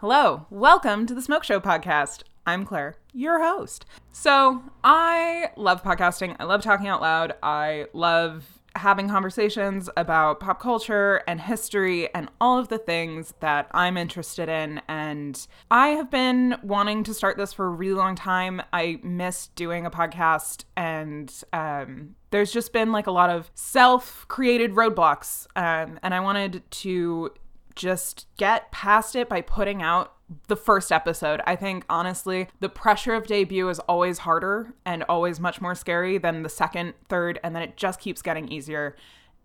[0.00, 2.22] Hello, welcome to the Smoke Show podcast.
[2.46, 3.84] I'm Claire, your host.
[4.12, 6.36] So, I love podcasting.
[6.38, 7.32] I love talking out loud.
[7.42, 13.66] I love having conversations about pop culture and history and all of the things that
[13.72, 14.80] I'm interested in.
[14.86, 18.62] And I have been wanting to start this for a really long time.
[18.72, 24.26] I miss doing a podcast, and um, there's just been like a lot of self
[24.28, 25.48] created roadblocks.
[25.56, 27.32] Um, and I wanted to
[27.78, 30.12] just get past it by putting out
[30.48, 31.40] the first episode.
[31.46, 36.18] I think honestly, the pressure of debut is always harder and always much more scary
[36.18, 38.94] than the second, third, and then it just keeps getting easier.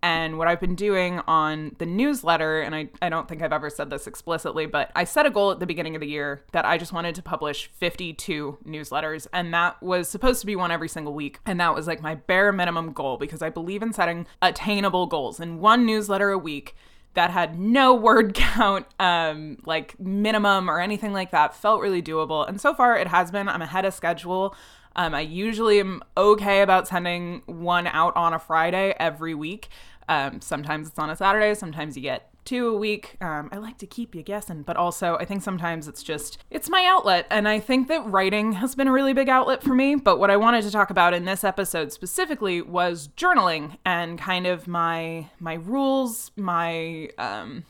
[0.02, 3.70] And what I've been doing on the newsletter, and I, I don't think I've ever
[3.70, 6.66] said this explicitly, but I set a goal at the beginning of the year that
[6.66, 9.26] I just wanted to publish 52 newsletters.
[9.32, 11.38] And that was supposed to be one every single week.
[11.46, 15.40] And that was like my bare minimum goal because I believe in setting attainable goals.
[15.40, 16.76] And one newsletter a week
[17.14, 22.48] that had no word count, um, like minimum or anything like that, felt really doable.
[22.48, 23.48] And so far it has been.
[23.48, 24.54] I'm ahead of schedule.
[24.96, 29.68] Um, I usually am okay about sending one out on a Friday every week.
[30.08, 33.16] Um, sometimes it's on a Saturday, sometimes you get two a week.
[33.20, 36.68] Um, I like to keep you guessing, but also I think sometimes it's just it's
[36.68, 39.94] my outlet, and I think that writing has been a really big outlet for me.
[39.94, 44.46] But what I wanted to talk about in this episode specifically was journaling and kind
[44.46, 47.64] of my my rules, my um,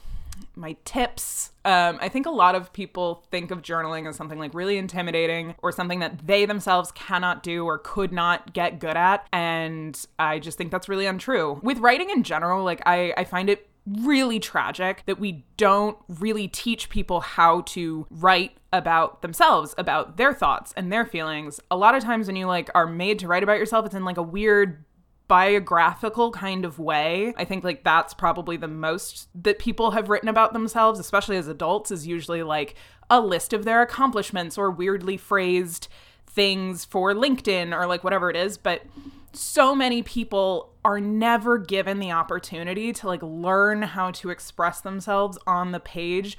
[0.56, 1.52] my tips.
[1.64, 5.54] Um, I think a lot of people think of journaling as something like really intimidating
[5.62, 9.26] or something that they themselves cannot do or could not get good at.
[9.32, 11.60] And I just think that's really untrue.
[11.62, 16.48] With writing in general, like I, I find it really tragic that we don't really
[16.48, 21.60] teach people how to write about themselves, about their thoughts and their feelings.
[21.70, 24.04] A lot of times when you like are made to write about yourself, it's in
[24.04, 24.84] like a weird
[25.28, 27.34] biographical kind of way.
[27.36, 31.48] I think like that's probably the most that people have written about themselves, especially as
[31.48, 32.74] adults, is usually like
[33.10, 35.88] a list of their accomplishments or weirdly phrased
[36.34, 38.82] things for LinkedIn or like whatever it is, but
[39.32, 45.38] so many people are never given the opportunity to like learn how to express themselves
[45.46, 46.36] on the page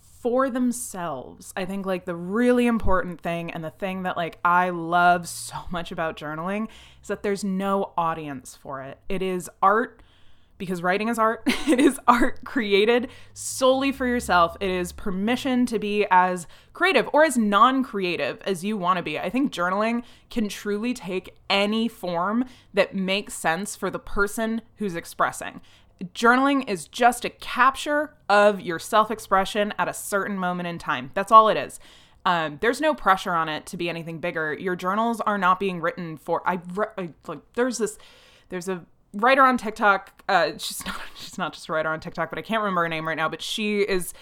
[0.00, 1.52] for themselves.
[1.56, 5.56] I think like the really important thing and the thing that like I love so
[5.70, 6.68] much about journaling
[7.00, 8.98] is that there's no audience for it.
[9.08, 10.02] It is art
[10.58, 11.42] because writing is art.
[11.68, 14.56] It is art created solely for yourself.
[14.58, 19.02] It is permission to be as creative or as non creative as you want to
[19.02, 19.18] be.
[19.18, 24.96] I think journaling can truly take any form that makes sense for the person who's
[24.96, 25.60] expressing.
[26.14, 31.10] Journaling is just a capture of your self expression at a certain moment in time.
[31.14, 31.78] That's all it is.
[32.24, 34.54] Um, there's no pressure on it to be anything bigger.
[34.54, 36.42] Your journals are not being written for.
[36.48, 36.60] I,
[36.96, 37.40] I like.
[37.54, 37.98] There's this.
[38.48, 40.22] There's a writer on TikTok.
[40.28, 42.88] Uh, she's not she's not just a writer on TikTok, but I can't remember her
[42.88, 43.28] name right now.
[43.28, 44.12] But she is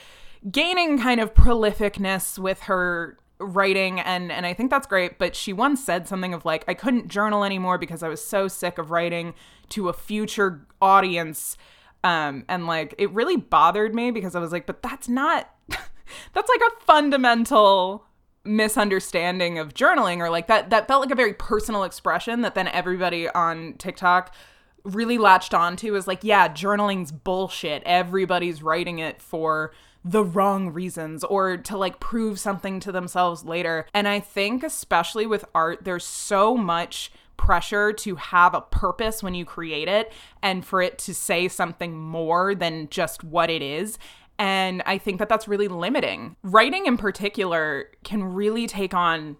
[0.51, 5.53] gaining kind of prolificness with her writing and and I think that's great but she
[5.53, 8.91] once said something of like I couldn't journal anymore because I was so sick of
[8.91, 9.35] writing
[9.71, 11.59] to a future audience
[12.03, 16.49] um and like it really bothered me because I was like but that's not that's
[16.49, 18.07] like a fundamental
[18.45, 22.69] misunderstanding of journaling or like that that felt like a very personal expression that then
[22.69, 24.35] everybody on TikTok
[24.87, 27.83] really latched onto is like, yeah, journaling's bullshit.
[27.85, 29.73] Everybody's writing it for
[30.05, 33.87] the wrong reasons or to like prove something to themselves later.
[33.93, 39.35] And I think, especially with art, there's so much pressure to have a purpose when
[39.35, 43.99] you create it and for it to say something more than just what it is.
[44.39, 46.37] And I think that that's really limiting.
[46.43, 49.37] Writing in particular can really take on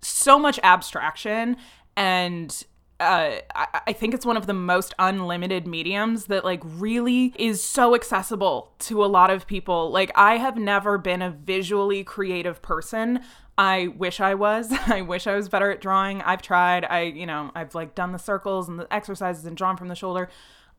[0.00, 1.56] so much abstraction
[1.96, 2.64] and
[2.98, 7.62] uh, I, I think it's one of the most unlimited mediums that like really is
[7.62, 9.90] so accessible to a lot of people.
[9.90, 13.20] Like I have never been a visually creative person.
[13.58, 14.72] I wish I was.
[14.86, 16.22] I wish I was better at drawing.
[16.22, 16.84] I've tried.
[16.84, 19.94] I, you know, I've like done the circles and the exercises and drawn from the
[19.94, 20.30] shoulder.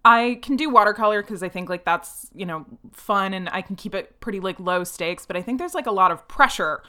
[0.04, 3.76] I can do watercolor because I think like that's, you know, fun and I can
[3.76, 6.82] keep it pretty like low stakes, but I think there's like a lot of pressure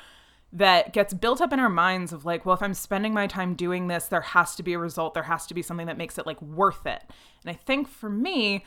[0.53, 3.55] that gets built up in our minds of like, well, if I'm spending my time
[3.55, 5.15] doing this, there has to be a result.
[5.15, 7.03] There has to be something that makes it like worth it.
[7.45, 8.65] And I think for me,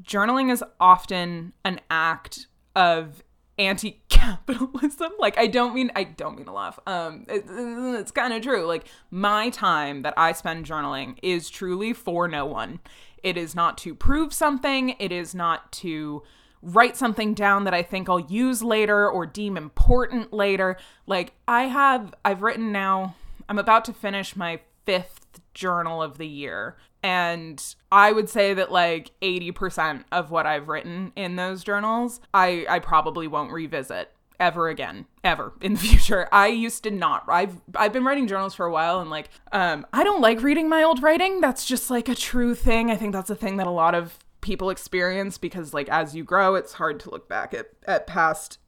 [0.00, 3.22] journaling is often an act of
[3.58, 5.12] anti-capitalism.
[5.18, 6.78] Like i don't mean i don't mean to laugh.
[6.86, 8.64] Um it, it's kind of true.
[8.64, 12.80] Like my time that i spend journaling is truly for no one.
[13.22, 14.96] It is not to prove something.
[14.98, 16.22] It is not to
[16.62, 20.76] write something down that I think I'll use later or deem important later.
[21.06, 23.14] Like I have I've written now
[23.48, 26.76] I'm about to finish my fifth journal of the year.
[27.02, 32.66] And I would say that like 80% of what I've written in those journals, I,
[32.68, 36.28] I probably won't revisit ever again ever in the future.
[36.32, 37.24] I used to not.
[37.28, 40.68] I've I've been writing journals for a while and like um I don't like reading
[40.68, 41.40] my old writing.
[41.40, 42.90] That's just like a true thing.
[42.90, 46.24] I think that's a thing that a lot of people experience because like as you
[46.24, 48.58] grow, it's hard to look back at at past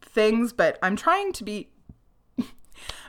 [0.00, 1.70] things, but I'm trying to be
[2.38, 2.46] I'm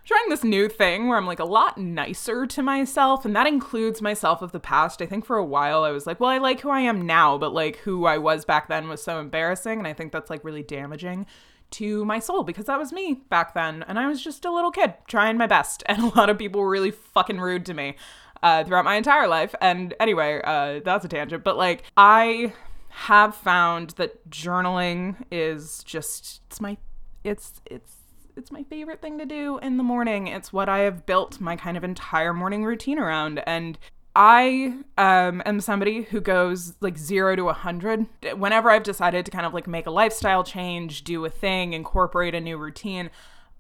[0.05, 4.01] trying this new thing where I'm like a lot nicer to myself, and that includes
[4.01, 5.01] myself of the past.
[5.01, 7.37] I think for a while I was like, well, I like who I am now,
[7.37, 10.43] but like who I was back then was so embarrassing, and I think that's like
[10.43, 11.25] really damaging
[11.71, 14.71] to my soul because that was me back then, and I was just a little
[14.71, 17.95] kid trying my best, and a lot of people were really fucking rude to me
[18.43, 19.53] uh, throughout my entire life.
[19.61, 22.53] And anyway, uh, that's a tangent, but like I
[22.89, 26.77] have found that journaling is just it's my
[27.23, 27.95] it's it's
[28.35, 30.27] it's my favorite thing to do in the morning.
[30.27, 33.41] It's what I have built my kind of entire morning routine around.
[33.45, 33.77] And
[34.15, 38.07] I um, am somebody who goes like zero to a 100.
[38.35, 42.35] Whenever I've decided to kind of like make a lifestyle change, do a thing, incorporate
[42.35, 43.09] a new routine,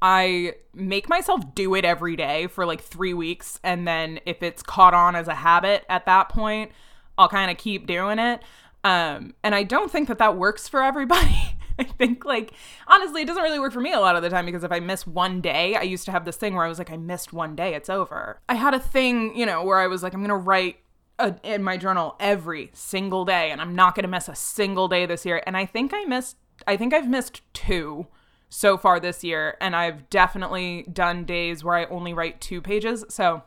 [0.01, 3.59] I make myself do it every day for like three weeks.
[3.63, 6.71] And then if it's caught on as a habit at that point,
[7.17, 8.41] I'll kind of keep doing it.
[8.83, 11.37] Um, and I don't think that that works for everybody.
[11.79, 12.53] I think like
[12.87, 14.79] honestly, it doesn't really work for me a lot of the time because if I
[14.79, 17.31] miss one day, I used to have this thing where I was like, I missed
[17.31, 18.39] one day, it's over.
[18.49, 20.77] I had a thing, you know, where I was like, I'm gonna write
[21.19, 25.05] a, in my journal every single day, and I'm not gonna miss a single day
[25.05, 25.41] this year.
[25.45, 26.37] And I think I missed,
[26.67, 28.07] I think I've missed two
[28.51, 33.03] so far this year, and I've definitely done days where I only write two pages.
[33.09, 33.41] So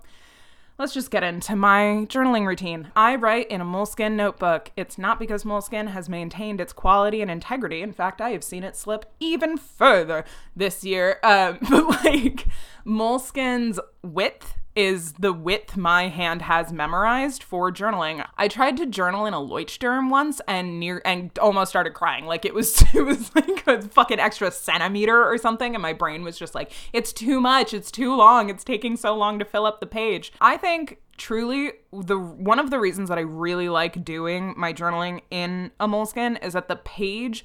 [0.76, 2.90] Let's just get into my journaling routine.
[2.96, 4.72] I write in a Moleskine notebook.
[4.76, 7.80] It's not because Moleskine has maintained its quality and integrity.
[7.80, 10.24] In fact, I have seen it slip even further
[10.56, 11.20] this year.
[11.22, 12.48] Um, but like
[12.84, 18.26] Moleskine's width is the width my hand has memorized for journaling.
[18.36, 22.26] I tried to journal in a Leuchtturm once and near and almost started crying.
[22.26, 26.24] Like it was it was like a fucking extra centimeter or something and my brain
[26.24, 29.66] was just like it's too much, it's too long, it's taking so long to fill
[29.66, 30.32] up the page.
[30.40, 35.20] I think truly the one of the reasons that I really like doing my journaling
[35.30, 37.44] in a Moleskine is that the page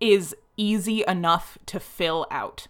[0.00, 2.66] is easy enough to fill out.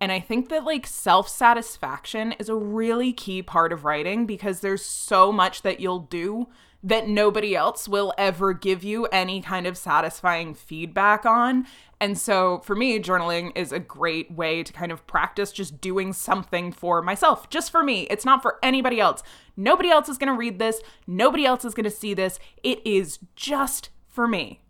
[0.00, 4.60] And I think that like self satisfaction is a really key part of writing because
[4.60, 6.48] there's so much that you'll do
[6.82, 11.66] that nobody else will ever give you any kind of satisfying feedback on.
[12.00, 16.12] And so for me, journaling is a great way to kind of practice just doing
[16.12, 18.02] something for myself, just for me.
[18.02, 19.22] It's not for anybody else.
[19.56, 22.38] Nobody else is going to read this, nobody else is going to see this.
[22.62, 24.60] It is just for me.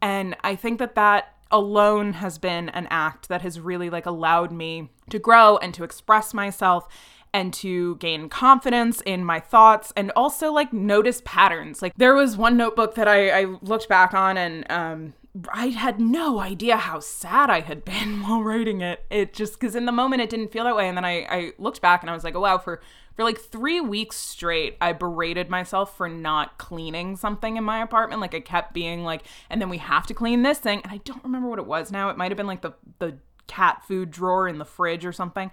[0.00, 4.52] And I think that that alone has been an act that has really like allowed
[4.52, 6.88] me to grow and to express myself
[7.32, 11.82] and to gain confidence in my thoughts and also like notice patterns.
[11.82, 15.14] Like there was one notebook that I, I looked back on and um
[15.52, 19.04] I had no idea how sad I had been while writing it.
[19.10, 20.88] It just because in the moment it didn't feel that way.
[20.88, 22.80] And then I, I looked back and I was like, oh wow, for
[23.14, 28.20] for like three weeks straight, I berated myself for not cleaning something in my apartment.
[28.20, 30.80] Like I kept being like, and then we have to clean this thing.
[30.82, 32.10] And I don't remember what it was now.
[32.10, 35.50] It might have been like the the cat food drawer in the fridge or something.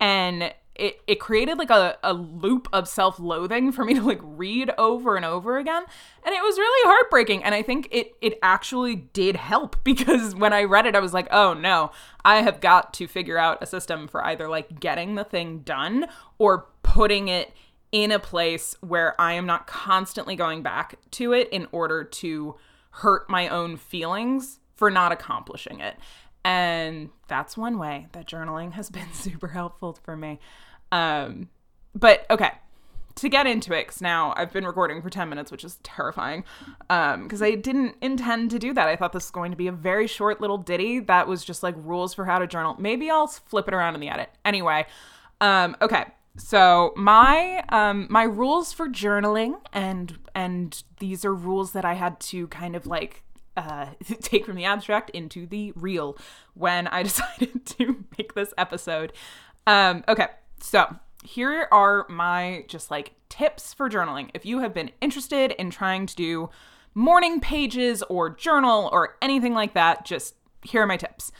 [0.00, 4.72] And it, it created like a, a loop of self-loathing for me to like read
[4.76, 5.84] over and over again
[6.24, 10.52] and it was really heartbreaking and i think it it actually did help because when
[10.52, 11.90] i read it i was like oh no
[12.24, 16.06] i have got to figure out a system for either like getting the thing done
[16.38, 17.52] or putting it
[17.92, 22.56] in a place where i am not constantly going back to it in order to
[22.90, 25.96] hurt my own feelings for not accomplishing it
[26.44, 30.38] and that's one way that journaling has been super helpful for me.
[30.92, 31.48] Um,
[31.94, 32.50] but okay,
[33.16, 36.44] to get into it, because now I've been recording for 10 minutes, which is terrifying,
[36.88, 38.88] because um, I didn't intend to do that.
[38.88, 41.62] I thought this was going to be a very short little ditty that was just
[41.62, 42.76] like rules for how to journal.
[42.78, 44.30] Maybe I'll flip it around in the edit.
[44.44, 44.86] Anyway,
[45.40, 46.06] um, okay.
[46.36, 52.18] So my um my rules for journaling and and these are rules that I had
[52.20, 53.22] to kind of like
[53.56, 53.86] uh,
[54.20, 56.16] take from the abstract into the real
[56.54, 59.12] when I decided to make this episode.
[59.66, 60.28] Um, okay,
[60.60, 64.30] so here are my just like tips for journaling.
[64.34, 66.50] If you have been interested in trying to do
[66.94, 71.32] morning pages or journal or anything like that, just here are my tips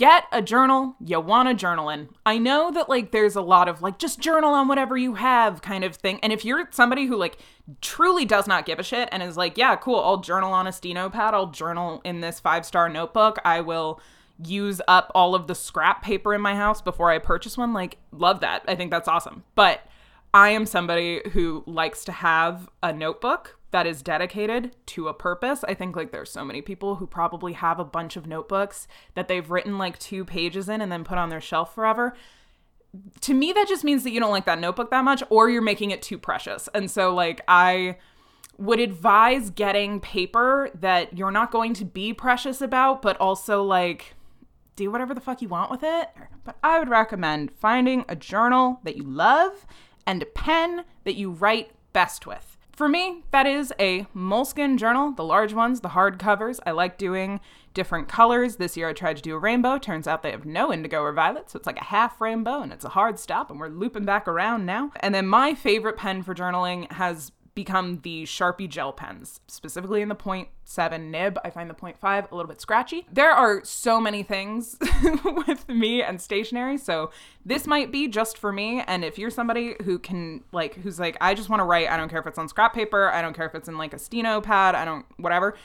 [0.00, 2.08] get a journal you want to journal in.
[2.24, 5.60] I know that like there's a lot of like just journal on whatever you have
[5.60, 6.18] kind of thing.
[6.22, 7.36] And if you're somebody who like
[7.82, 10.72] truly does not give a shit and is like, yeah, cool, I'll journal on a
[10.72, 14.00] steno pad, I'll journal in this five star notebook, I will
[14.42, 17.74] use up all of the scrap paper in my house before I purchase one.
[17.74, 18.62] Like, love that.
[18.66, 19.44] I think that's awesome.
[19.54, 19.82] But
[20.32, 25.64] I am somebody who likes to have a notebook that is dedicated to a purpose.
[25.64, 29.28] I think like there's so many people who probably have a bunch of notebooks that
[29.28, 32.14] they've written like two pages in and then put on their shelf forever.
[33.20, 35.62] To me that just means that you don't like that notebook that much or you're
[35.62, 36.68] making it too precious.
[36.74, 37.96] And so like I
[38.58, 44.14] would advise getting paper that you're not going to be precious about but also like
[44.74, 46.08] do whatever the fuck you want with it.
[46.42, 49.66] But I would recommend finding a journal that you love
[50.06, 52.56] and a pen that you write best with.
[52.72, 56.60] For me, that is a Moleskine journal, the large ones, the hard covers.
[56.64, 57.40] I like doing
[57.74, 58.56] different colors.
[58.56, 59.76] This year I tried to do a rainbow.
[59.78, 62.72] Turns out they have no indigo or violet, so it's like a half rainbow and
[62.72, 64.92] it's a hard stop, and we're looping back around now.
[65.00, 70.08] And then my favorite pen for journaling has become the Sharpie gel pens, specifically in
[70.08, 71.38] the 0.7 nib.
[71.44, 73.06] I find the 0.5 a little bit scratchy.
[73.12, 74.76] There are so many things
[75.24, 77.10] with me and stationery, so
[77.44, 78.82] this might be just for me.
[78.86, 81.96] And if you're somebody who can, like, who's like, I just want to write, I
[81.96, 83.98] don't care if it's on scrap paper, I don't care if it's in like a
[83.98, 85.56] steno pad, I don't, whatever.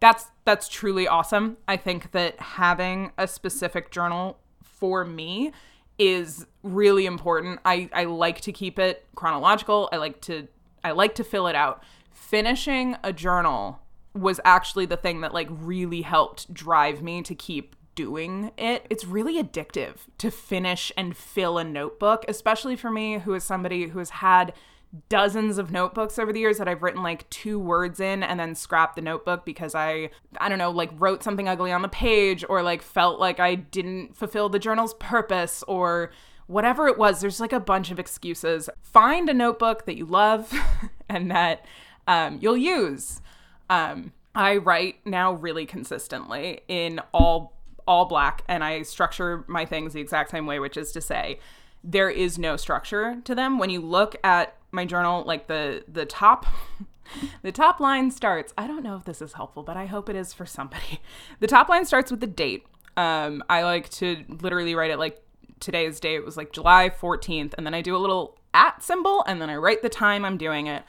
[0.00, 1.58] That's that's truly awesome.
[1.68, 5.52] I think that having a specific journal for me
[5.98, 7.60] is really important.
[7.64, 9.88] I, I like to keep it chronological.
[9.92, 10.48] I like to
[10.84, 11.82] I like to fill it out.
[12.10, 13.80] Finishing a journal
[14.14, 18.86] was actually the thing that like really helped drive me to keep doing it.
[18.90, 23.88] It's really addictive to finish and fill a notebook, especially for me who is somebody
[23.88, 24.52] who has had
[25.08, 28.54] dozens of notebooks over the years that I've written like two words in and then
[28.54, 32.44] scrapped the notebook because I I don't know like wrote something ugly on the page
[32.46, 36.12] or like felt like I didn't fulfill the journal's purpose or
[36.46, 38.68] whatever it was, there's like a bunch of excuses.
[38.82, 40.52] Find a notebook that you love
[41.08, 41.64] and that
[42.06, 43.20] um, you'll use.
[43.70, 49.92] Um, I write now really consistently in all all black, and I structure my things
[49.92, 51.40] the exact same way, which is to say,
[51.82, 53.58] there is no structure to them.
[53.58, 56.46] When you look at my journal, like the the top.
[57.42, 58.54] The top line starts.
[58.56, 61.00] I don't know if this is helpful, but I hope it is for somebody.
[61.40, 62.64] The top line starts with the date.
[62.96, 65.20] Um, I like to literally write it like
[65.62, 69.40] today's date was like July 14th, and then I do a little at symbol, and
[69.40, 70.82] then I write the time I'm doing it.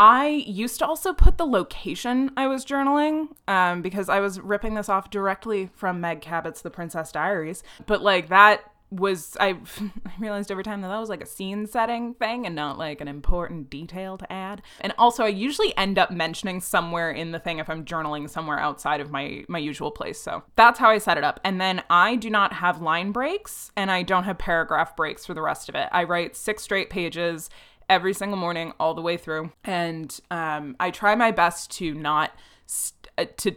[0.00, 4.74] I used to also put the location I was journaling um, because I was ripping
[4.74, 7.62] this off directly from Meg Cabot's The Princess Diaries.
[7.86, 9.56] But like that was I,
[10.06, 13.00] I realized over time that that was like a scene setting thing and not like
[13.00, 14.62] an important detail to add.
[14.80, 18.58] And also I usually end up mentioning somewhere in the thing if I'm journaling somewhere
[18.58, 20.20] outside of my my usual place.
[20.20, 21.40] So that's how I set it up.
[21.42, 25.34] And then I do not have line breaks and I don't have paragraph breaks for
[25.34, 25.88] the rest of it.
[25.90, 27.48] I write six straight pages
[27.88, 29.52] every single morning all the way through.
[29.64, 32.32] And um, I try my best to not
[32.66, 33.56] st- uh, to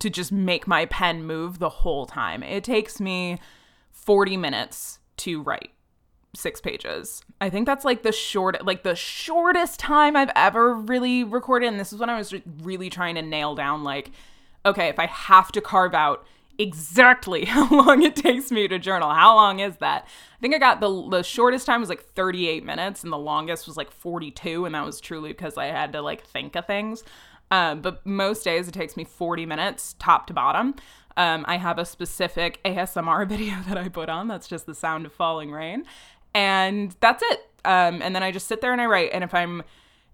[0.00, 2.42] to just make my pen move the whole time.
[2.42, 3.38] It takes me
[4.04, 5.70] 40 minutes to write
[6.36, 7.22] six pages.
[7.40, 11.78] I think that's like the short like the shortest time I've ever really recorded and
[11.78, 14.10] this is when I was really trying to nail down like
[14.66, 16.26] okay, if I have to carve out
[16.58, 20.06] exactly how long it takes me to journal, how long is that?
[20.38, 23.66] I think I got the the shortest time was like 38 minutes and the longest
[23.66, 27.04] was like 42 and that was truly because I had to like think of things.
[27.50, 30.74] Um, but most days it takes me 40 minutes top to bottom.
[31.16, 34.28] Um, I have a specific ASMR video that I put on.
[34.28, 35.84] That's just the sound of falling rain.
[36.34, 37.50] And that's it.
[37.64, 39.10] Um, and then I just sit there and I write.
[39.12, 39.62] And if I'm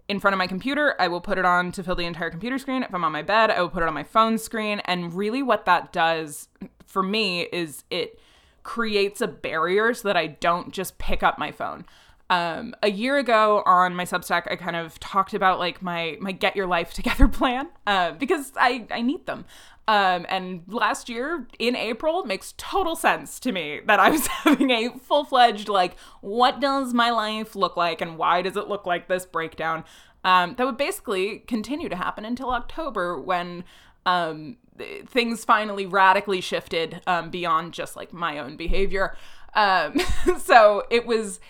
[0.09, 2.59] in front of my computer, I will put it on to fill the entire computer
[2.59, 2.83] screen.
[2.83, 4.81] If I'm on my bed, I will put it on my phone screen.
[4.85, 6.49] And really, what that does
[6.87, 8.19] for me is it
[8.63, 11.87] creates a barrier so that I don't just pick up my phone.
[12.31, 16.33] Um, a year ago on my Substack, I kind of talked about like my my
[16.33, 19.45] get your life together plan uh, because I I need them.
[19.89, 24.71] Um, and last year in April makes total sense to me that I was having
[24.71, 28.87] a full fledged, like, what does my life look like and why does it look
[28.87, 29.83] like this breakdown?
[30.23, 33.65] Um, that would basically continue to happen until October when
[34.07, 34.59] um,
[35.07, 39.17] things finally radically shifted um, beyond just like my own behavior.
[39.55, 39.99] Um,
[40.39, 41.41] so it was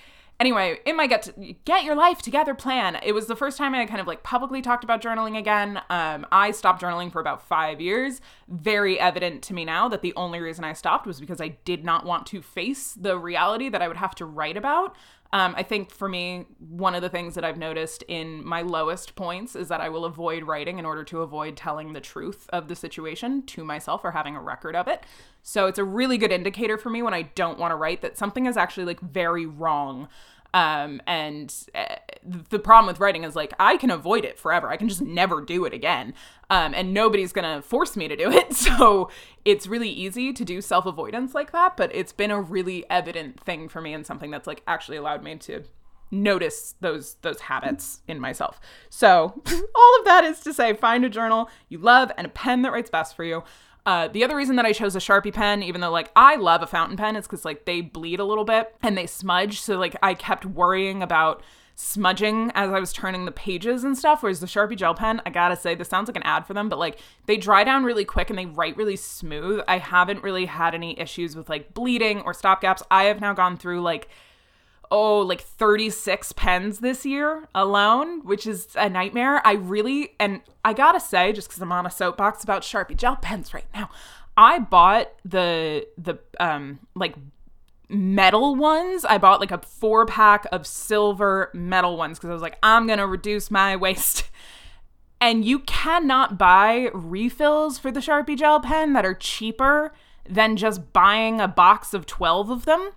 [0.40, 3.74] anyway, in my get to, get your life together plan, it was the first time
[3.74, 5.80] I kind of like publicly talked about journaling again.
[5.90, 8.20] Um, I stopped journaling for about five years.
[8.48, 11.84] Very evident to me now that the only reason I stopped was because I did
[11.84, 14.96] not want to face the reality that I would have to write about.
[15.32, 19.14] Um, I think for me, one of the things that I've noticed in my lowest
[19.14, 22.66] points is that I will avoid writing in order to avoid telling the truth of
[22.66, 25.04] the situation to myself or having a record of it.
[25.42, 28.18] So it's a really good indicator for me when I don't want to write that
[28.18, 30.08] something is actually like very wrong.
[30.52, 34.68] Um, and uh, the problem with writing is like I can avoid it forever.
[34.68, 36.14] I can just never do it again.
[36.48, 38.48] Um, and nobody's gonna force me to do it.
[38.60, 39.10] So
[39.44, 41.76] it's really easy to do self avoidance like that.
[41.76, 45.22] But it's been a really evident thing for me and something that's like actually allowed
[45.22, 45.64] me to
[46.10, 48.60] notice those those habits in myself.
[48.88, 49.42] So,
[49.74, 52.72] all of that is to say find a journal you love and a pen that
[52.72, 53.42] writes best for you.
[53.90, 56.62] Uh, the other reason that I chose a Sharpie pen, even though like I love
[56.62, 59.60] a fountain pen, is because like they bleed a little bit and they smudge.
[59.60, 61.42] So like I kept worrying about
[61.74, 64.22] smudging as I was turning the pages and stuff.
[64.22, 66.68] Whereas the Sharpie gel pen, I gotta say, this sounds like an ad for them,
[66.68, 69.60] but like they dry down really quick and they write really smooth.
[69.66, 72.84] I haven't really had any issues with like bleeding or stop gaps.
[72.92, 74.06] I have now gone through like
[74.90, 79.46] oh, like 36 pens this year alone, which is a nightmare.
[79.46, 83.16] I really, and I gotta say, just because I'm on a soapbox about Sharpie gel
[83.16, 83.90] pens right now,
[84.36, 87.14] I bought the, the, um, like
[87.88, 89.04] metal ones.
[89.04, 92.86] I bought like a four pack of silver metal ones because I was like, I'm
[92.86, 94.28] gonna reduce my waste.
[95.20, 99.92] And you cannot buy refills for the Sharpie gel pen that are cheaper
[100.26, 102.92] than just buying a box of 12 of them.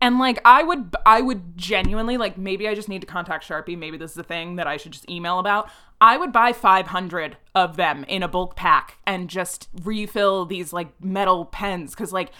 [0.00, 3.76] And like I would I would genuinely like maybe I just need to contact Sharpie,
[3.76, 5.70] maybe this is a thing that I should just email about.
[6.00, 10.88] I would buy 500 of them in a bulk pack and just refill these like
[11.02, 12.32] metal pens cuz like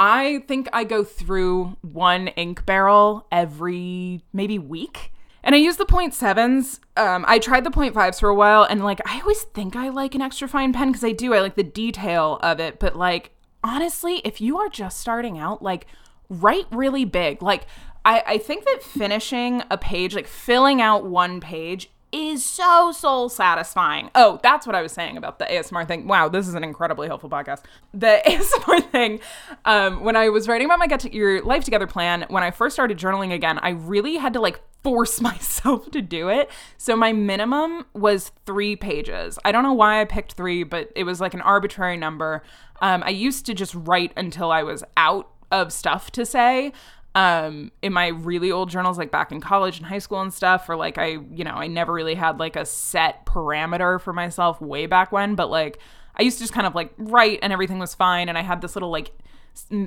[0.00, 5.12] I think I go through one ink barrel every maybe week.
[5.44, 6.80] And I use the point sevens.
[6.96, 9.88] Um, I tried the point fives for a while, and like I always think I
[9.88, 11.34] like an extra fine pen because I do.
[11.34, 12.78] I like the detail of it.
[12.78, 15.86] But like honestly, if you are just starting out, like
[16.32, 17.42] write really big.
[17.42, 17.66] Like,
[18.04, 23.30] I, I think that finishing a page, like filling out one page, is so soul
[23.30, 24.10] satisfying.
[24.14, 26.06] Oh, that's what I was saying about the ASMR thing.
[26.06, 27.62] Wow, this is an incredibly helpful podcast.
[27.94, 29.20] The ASMR thing,
[29.64, 32.50] um, when I was writing about my Get to Your Life Together plan, when I
[32.50, 36.50] first started journaling again, I really had to like force myself to do it.
[36.76, 39.38] So my minimum was three pages.
[39.44, 42.42] I don't know why I picked three, but it was like an arbitrary number.
[42.82, 46.72] Um, I used to just write until I was out of stuff to say
[47.14, 50.68] um in my really old journals like back in college and high school and stuff
[50.68, 54.60] or like I you know I never really had like a set parameter for myself
[54.60, 55.78] way back when but like
[56.16, 58.62] I used to just kind of like write and everything was fine and I had
[58.62, 59.12] this little like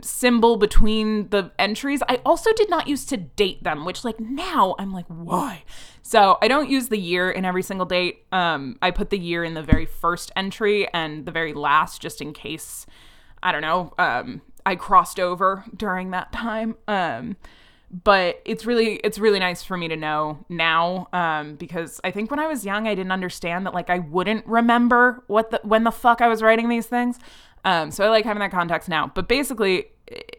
[0.03, 2.03] symbol between the entries.
[2.07, 5.63] I also did not use to date them, which like now I'm like why?
[6.03, 8.25] So, I don't use the year in every single date.
[8.31, 12.21] Um I put the year in the very first entry and the very last just
[12.21, 12.85] in case
[13.41, 16.75] I don't know, um I crossed over during that time.
[16.87, 17.37] Um,
[18.03, 22.31] but it's really it's really nice for me to know now um, because I think
[22.31, 25.83] when I was young I didn't understand that like I wouldn't remember what the when
[25.83, 27.19] the fuck I was writing these things.
[27.63, 29.11] Um, so I like having that context now.
[29.13, 29.87] But basically,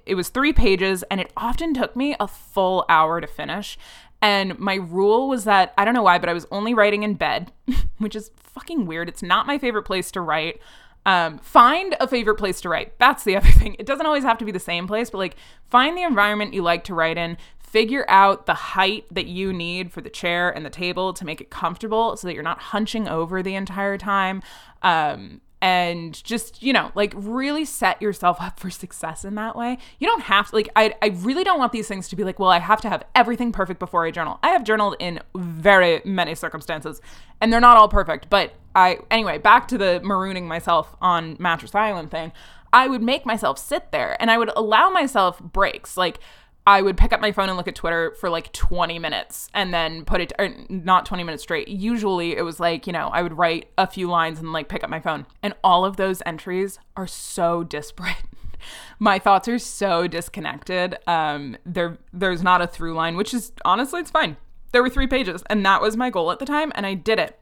[0.06, 3.76] it was three pages, and it often took me a full hour to finish.
[4.22, 7.14] And my rule was that I don't know why, but I was only writing in
[7.14, 7.52] bed,
[7.98, 9.08] which is fucking weird.
[9.08, 10.60] It's not my favorite place to write.
[11.06, 12.98] Um, find a favorite place to write.
[12.98, 13.76] That's the other thing.
[13.78, 15.36] It doesn't always have to be the same place, but like
[15.70, 17.38] find the environment you like to write in.
[17.58, 21.40] Figure out the height that you need for the chair and the table to make
[21.40, 24.42] it comfortable so that you're not hunching over the entire time.
[24.82, 29.78] Um, and just you know like really set yourself up for success in that way.
[29.98, 32.38] You don't have to like I, I really don't want these things to be like
[32.38, 34.38] well i have to have everything perfect before i journal.
[34.44, 37.00] I have journaled in very many circumstances
[37.40, 41.74] and they're not all perfect but i anyway back to the marooning myself on mattress
[41.74, 42.30] island thing
[42.72, 45.96] i would make myself sit there and i would allow myself breaks.
[45.96, 46.20] Like
[46.66, 49.72] I would pick up my phone and look at Twitter for like 20 minutes and
[49.72, 51.68] then put it, or not 20 minutes straight.
[51.68, 54.82] Usually it was like, you know, I would write a few lines and like pick
[54.82, 55.26] up my phone.
[55.44, 58.16] And all of those entries are so disparate.
[58.98, 60.96] my thoughts are so disconnected.
[61.06, 64.36] Um, there, there's not a through line, which is honestly, it's fine.
[64.72, 66.72] There were three pages and that was my goal at the time.
[66.74, 67.38] And I did it.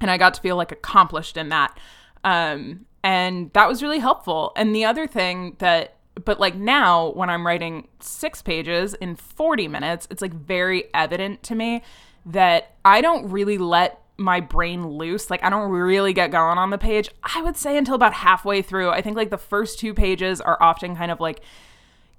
[0.00, 1.78] And I got to feel like accomplished in that.
[2.24, 4.52] Um, and that was really helpful.
[4.56, 9.68] And the other thing that but like now when i'm writing six pages in 40
[9.68, 11.82] minutes it's like very evident to me
[12.26, 15.30] that i don't really let my brain loose.
[15.30, 17.08] Like i don't really get going on the page.
[17.24, 18.90] I would say until about halfway through.
[18.90, 21.40] I think like the first two pages are often kind of like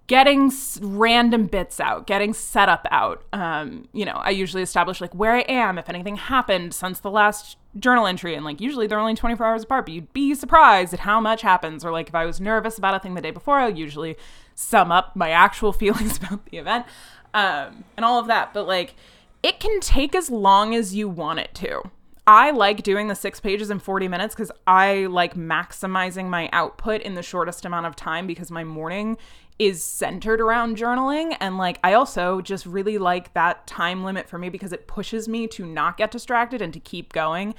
[0.07, 0.51] getting
[0.81, 3.23] random bits out, getting setup out.
[3.31, 7.11] Um, you know, I usually establish like where I am, if anything happened since the
[7.11, 10.93] last journal entry, and like usually they're only 24 hours apart, but you'd be surprised
[10.93, 11.85] at how much happens.
[11.85, 14.17] Or like if I was nervous about a thing the day before, I'll usually
[14.55, 16.85] sum up my actual feelings about the event
[17.33, 18.53] um, and all of that.
[18.53, 18.95] But like
[19.43, 21.81] it can take as long as you want it to.
[22.27, 27.01] I like doing the six pages in 40 minutes because I like maximizing my output
[27.01, 29.17] in the shortest amount of time because my morning
[29.59, 31.35] is centered around journaling.
[31.39, 35.27] And like, I also just really like that time limit for me because it pushes
[35.27, 37.53] me to not get distracted and to keep going.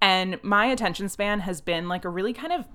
[0.00, 2.66] And my attention span has been like a really kind of,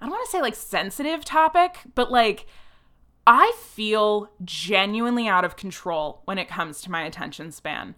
[0.00, 2.46] I don't want to say like sensitive topic, but like,
[3.26, 7.94] I feel genuinely out of control when it comes to my attention span.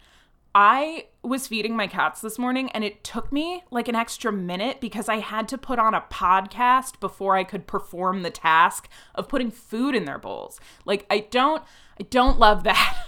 [0.54, 4.80] I was feeding my cats this morning and it took me like an extra minute
[4.80, 9.28] because I had to put on a podcast before I could perform the task of
[9.28, 10.60] putting food in their bowls.
[10.84, 11.62] Like I don't
[11.98, 13.06] I don't love that.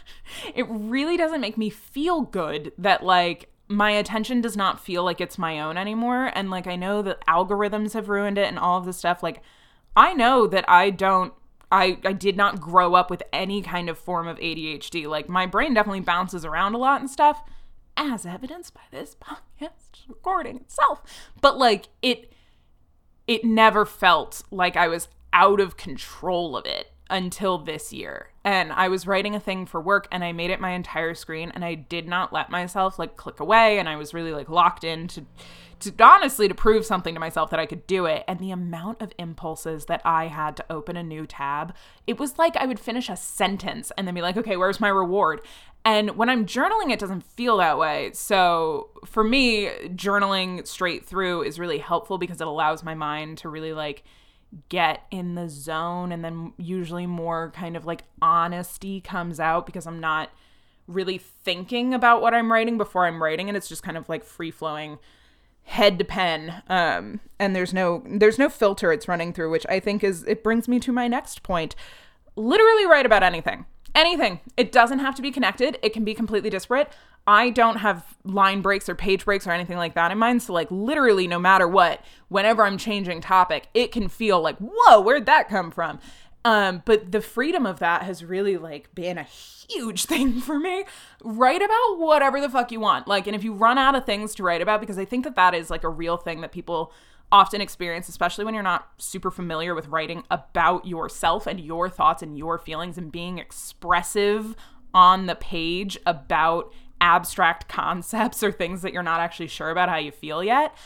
[0.54, 5.20] it really doesn't make me feel good that like my attention does not feel like
[5.20, 8.78] it's my own anymore and like I know that algorithms have ruined it and all
[8.78, 9.42] of this stuff like
[9.96, 11.35] I know that I don't
[11.75, 15.09] I, I did not grow up with any kind of form of ADHD.
[15.09, 17.43] Like my brain definitely bounces around a lot and stuff,
[17.97, 21.03] as evidenced by this podcast recording itself.
[21.41, 22.33] But like it
[23.27, 28.31] it never felt like I was out of control of it until this year.
[28.45, 31.51] And I was writing a thing for work and I made it my entire screen
[31.55, 34.85] and I did not let myself like click away and I was really like locked
[34.85, 35.27] into
[35.85, 38.25] to honestly to prove something to myself that I could do it.
[38.27, 41.75] And the amount of impulses that I had to open a new tab,
[42.07, 44.88] it was like I would finish a sentence and then be like, okay, where's my
[44.88, 45.40] reward?
[45.85, 48.11] And when I'm journaling, it doesn't feel that way.
[48.14, 53.51] So for me, journaling straight through is really helpful because it allows my mind to
[53.51, 54.03] really like
[54.70, 56.11] get in the zone.
[56.11, 60.31] And then usually more kind of like honesty comes out because I'm not
[60.87, 63.49] really thinking about what I'm writing before I'm writing.
[63.49, 64.99] And it's just kind of like free flowing
[65.64, 69.81] head to pen um, and there's no there's no filter it's running through which i
[69.81, 71.74] think is it brings me to my next point.
[72.37, 74.40] Literally write about anything anything.
[74.57, 75.79] It doesn't have to be connected.
[75.83, 76.92] It can be completely disparate.
[77.27, 80.42] I don't have line breaks or page breaks or anything like that in mind.
[80.42, 85.00] So like literally no matter what whenever i'm changing topic it can feel like whoa
[85.00, 86.00] where'd that come from
[86.44, 90.85] um, but the freedom of that has really like been a huge thing for me.
[91.22, 93.09] Write about whatever the fuck you want.
[93.09, 95.37] Like, and if you run out of things to write about, because I think that
[95.37, 96.92] that is like a real thing that people
[97.33, 102.22] often experience, especially when you're not super familiar with writing about yourself and your thoughts
[102.22, 104.54] and your feelings and being expressive
[104.92, 109.96] on the page about abstract concepts or things that you're not actually sure about how
[109.96, 110.76] you feel yet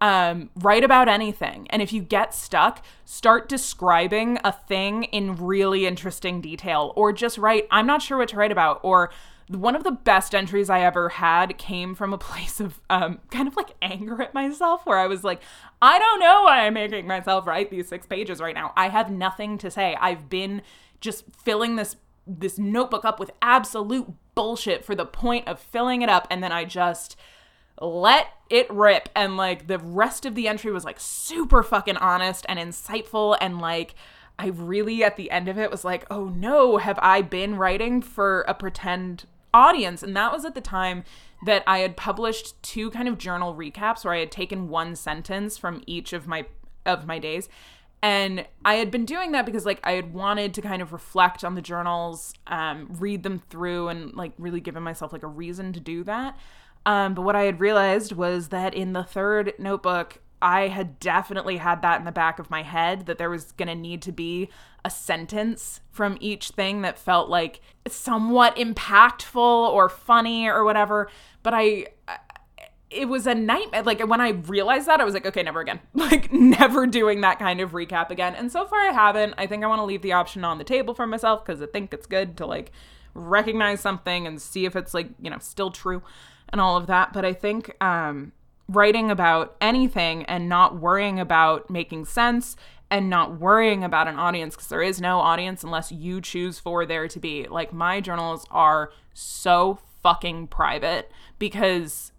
[0.00, 1.66] um, write about anything.
[1.70, 7.38] And if you get stuck, start describing a thing in really interesting detail, or just
[7.38, 9.10] write, I'm not sure what to write about, or
[9.48, 13.48] one of the best entries I ever had came from a place of um, kind
[13.48, 15.40] of like anger at myself, where I was like,
[15.80, 18.72] I don't know why I'm making myself write these six pages right now.
[18.76, 19.96] I have nothing to say.
[20.00, 20.62] I've been
[21.00, 26.08] just filling this this notebook up with absolute bullshit for the point of filling it
[26.08, 27.16] up, and then I just
[27.80, 32.46] let it rip and like the rest of the entry was like super fucking honest
[32.48, 33.94] and insightful and like
[34.38, 38.02] I really at the end of it was like, "Oh no, have I been writing
[38.02, 41.04] for a pretend audience?" And that was at the time
[41.46, 45.56] that I had published two kind of journal recaps where I had taken one sentence
[45.56, 46.46] from each of my
[46.84, 47.48] of my days.
[48.02, 51.44] And I had been doing that because like I had wanted to kind of reflect
[51.44, 55.72] on the journals, um, read them through and like really given myself like a reason
[55.72, 56.36] to do that.
[56.86, 61.56] Um, but what I had realized was that in the third notebook, I had definitely
[61.56, 64.12] had that in the back of my head that there was going to need to
[64.12, 64.50] be
[64.84, 71.08] a sentence from each thing that felt like somewhat impactful or funny or whatever.
[71.42, 71.86] But I,
[72.90, 73.84] it was a nightmare.
[73.84, 75.80] Like when I realized that, I was like, okay, never again.
[75.94, 78.34] Like never doing that kind of recap again.
[78.34, 79.34] And so far, I haven't.
[79.38, 81.66] I think I want to leave the option on the table for myself because I
[81.66, 82.70] think it's good to like
[83.14, 86.02] recognize something and see if it's like you know still true
[86.50, 87.12] and all of that.
[87.12, 88.32] But I think um,
[88.68, 92.56] writing about anything and not worrying about making sense
[92.90, 96.86] and not worrying about an audience because there is no audience unless you choose for
[96.86, 97.46] there to be.
[97.48, 102.12] Like my journals are so fucking private because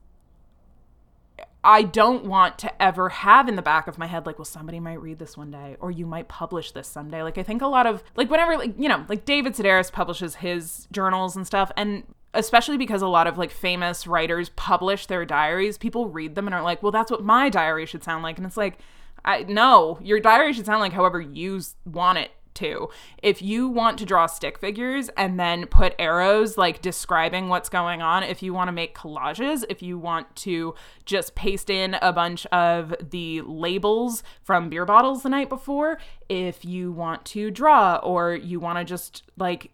[1.63, 4.79] I don't want to ever have in the back of my head, like, well, somebody
[4.79, 7.23] might read this one day, or you might publish this someday.
[7.23, 10.35] Like, I think a lot of, like, whenever, like, you know, like David Sedaris publishes
[10.35, 12.03] his journals and stuff, and
[12.35, 16.53] especially because a lot of like famous writers publish their diaries, people read them and
[16.53, 18.37] are like, well, that's what my diary should sound like.
[18.37, 18.79] And it's like,
[19.23, 22.89] I no, your diary should sound like however you want it to.
[23.21, 28.01] If you want to draw stick figures and then put arrows like describing what's going
[28.01, 30.73] on, if you want to make collages, if you want to
[31.05, 36.65] just paste in a bunch of the labels from beer bottles the night before, if
[36.65, 39.71] you want to draw or you want to just like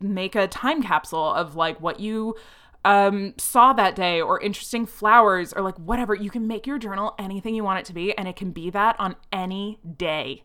[0.00, 2.36] make a time capsule of like what you
[2.84, 6.14] um, saw that day or interesting flowers or like whatever.
[6.14, 8.70] You can make your journal anything you want it to be, and it can be
[8.70, 10.44] that on any day.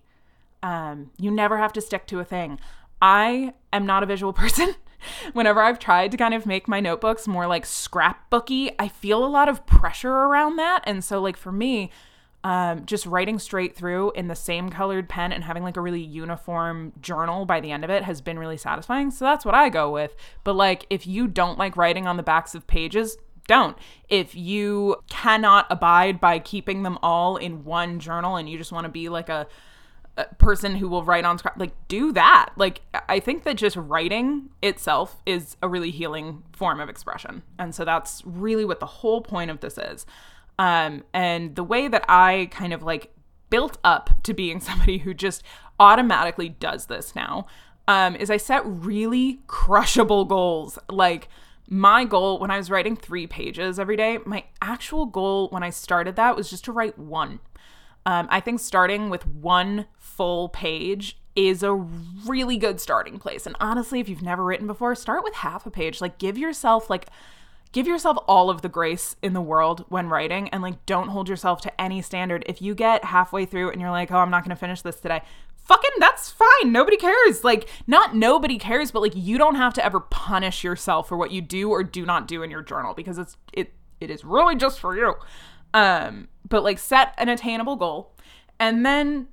[0.62, 2.59] Um, you never have to stick to a thing.
[3.01, 4.75] I am not a visual person.
[5.33, 9.27] Whenever I've tried to kind of make my notebooks more like scrapbooky, I feel a
[9.27, 10.81] lot of pressure around that.
[10.86, 11.91] And so, like, for me,
[12.43, 16.01] um, just writing straight through in the same colored pen and having like a really
[16.01, 19.12] uniform journal by the end of it has been really satisfying.
[19.12, 20.15] So that's what I go with.
[20.43, 23.77] But like, if you don't like writing on the backs of pages, don't.
[24.10, 28.86] If you cannot abide by keeping them all in one journal and you just want
[28.86, 29.47] to be like a,
[30.17, 32.49] a person who will write on scrap, like do that.
[32.58, 37.43] Like I think that just writing itself is a really healing form of expression.
[37.58, 40.06] And so that's really what the whole point of this is.
[40.63, 43.13] Um, and the way that I kind of like
[43.49, 45.43] built up to being somebody who just
[45.78, 47.47] automatically does this now
[47.89, 50.80] um, is I set really crushable goals.
[50.89, 51.28] Like
[51.67, 55.69] my goal when I was writing three pages every day, my actual goal when I
[55.69, 57.41] started that was just to write one.
[58.06, 63.45] Um, I think starting with one full page is a really good starting place.
[63.45, 65.99] And honestly, if you've never written before, start with half a page.
[65.99, 67.08] Like, give yourself like
[67.73, 71.27] give yourself all of the grace in the world when writing and like don't hold
[71.27, 72.45] yourself to any standard.
[72.47, 74.95] If you get halfway through and you're like, "Oh, I'm not going to finish this
[74.99, 75.21] today."
[75.55, 76.71] Fucking that's fine.
[76.71, 77.43] Nobody cares.
[77.43, 81.31] Like not nobody cares, but like you don't have to ever punish yourself for what
[81.31, 84.55] you do or do not do in your journal because it's it it is really
[84.55, 85.15] just for you.
[85.73, 88.15] Um but like set an attainable goal
[88.59, 89.27] and then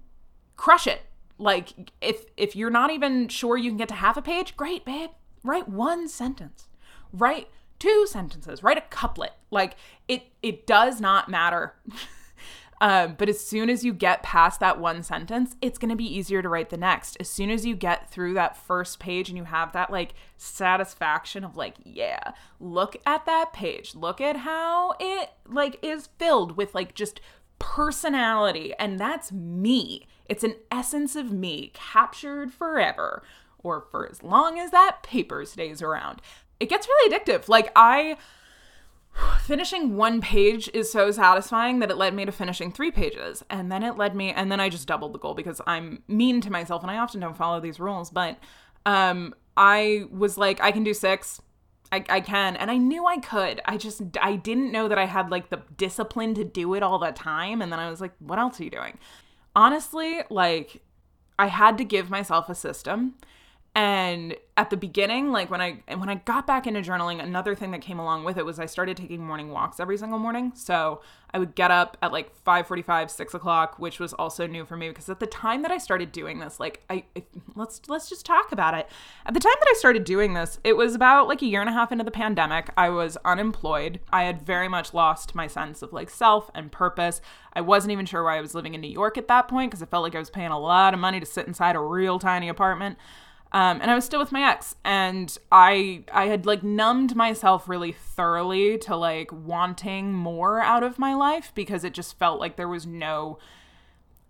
[0.57, 1.03] crush it.
[1.37, 4.85] Like if if you're not even sure you can get to half a page, great,
[4.85, 5.11] babe.
[5.43, 6.69] Write one sentence.
[7.13, 7.49] Write
[7.81, 9.33] two sentences, write a couplet.
[9.51, 9.75] Like
[10.07, 11.75] it it does not matter.
[12.81, 16.05] um, but as soon as you get past that one sentence, it's going to be
[16.05, 17.17] easier to write the next.
[17.19, 21.43] As soon as you get through that first page and you have that like satisfaction
[21.43, 23.97] of like, yeah, look at that page.
[23.97, 27.21] Look at how it like is filled with like just
[27.59, 30.07] personality and that's me.
[30.27, 33.25] It's an essence of me captured forever
[33.63, 36.23] or for as long as that paper stays around
[36.61, 37.49] it gets really addictive.
[37.49, 38.17] Like I
[39.43, 43.43] finishing one page is so satisfying that it led me to finishing three pages.
[43.51, 46.41] And then it led me and then i just doubled the goal because i'm mean
[46.43, 48.39] to myself and i often don't follow these rules but
[48.87, 51.41] um i was like i can do six.
[51.93, 52.55] I, I can.
[52.55, 53.61] And i knew i could.
[53.65, 56.99] I just i didn't know that i had like the discipline to do it all
[56.99, 57.61] the time.
[57.63, 58.99] And then i was like what else are you doing?
[59.57, 60.83] Honestly like
[61.39, 63.15] i had to give myself a system
[63.75, 67.71] and at the beginning like when i when i got back into journaling another thing
[67.71, 70.53] that came along with it was i started taking morning walks every single morning.
[70.57, 71.01] So
[71.33, 74.89] i would get up at like 5.45 6 o'clock which was also new for me
[74.89, 77.05] because at the time that i started doing this like i
[77.55, 78.89] let's let's just talk about it.
[79.25, 81.71] At the time that i started doing this it was about like a year and
[81.71, 82.71] a half into the pandemic.
[82.77, 84.01] I was unemployed.
[84.13, 87.21] I had very much lost my sense of like self and purpose.
[87.53, 89.83] I wasn't even sure why i was living in new york at that point because
[89.83, 92.19] it felt like i was paying a lot of money to sit inside a real
[92.19, 92.99] tiny apartment
[93.53, 97.69] um, and I was still with my ex, and I I had like numbed myself
[97.69, 102.57] really thoroughly to like wanting more out of my life because it just felt like
[102.57, 103.39] there was no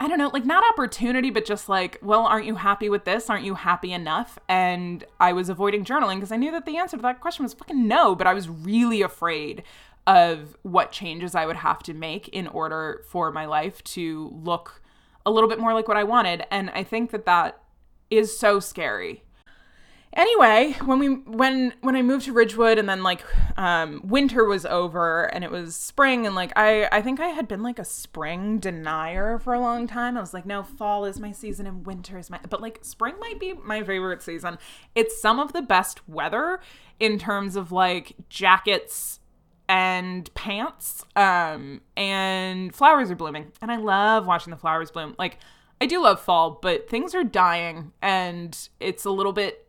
[0.02, 3.28] I don't know, like not opportunity, but just like, well, aren't you happy with this?
[3.28, 4.38] Aren't you happy enough?
[4.48, 7.52] And I was avoiding journaling because I knew that the answer to that question was
[7.52, 9.62] fucking no, but I was really afraid
[10.06, 14.80] of what changes I would have to make in order for my life to look
[15.26, 16.46] a little bit more like what I wanted.
[16.50, 17.60] And I think that that
[18.10, 19.22] is so scary.
[20.12, 23.22] Anyway, when we when when I moved to Ridgewood and then like
[23.56, 27.46] um winter was over and it was spring and like I I think I had
[27.46, 30.16] been like a spring denier for a long time.
[30.16, 33.14] I was like, no, fall is my season and winter is my but like spring
[33.20, 34.58] might be my favorite season.
[34.96, 36.58] It's some of the best weather
[36.98, 39.20] in terms of like jackets
[39.68, 45.14] and pants um and flowers are blooming and I love watching the flowers bloom.
[45.20, 45.38] Like
[45.80, 49.66] I do love fall, but things are dying and it's a little bit,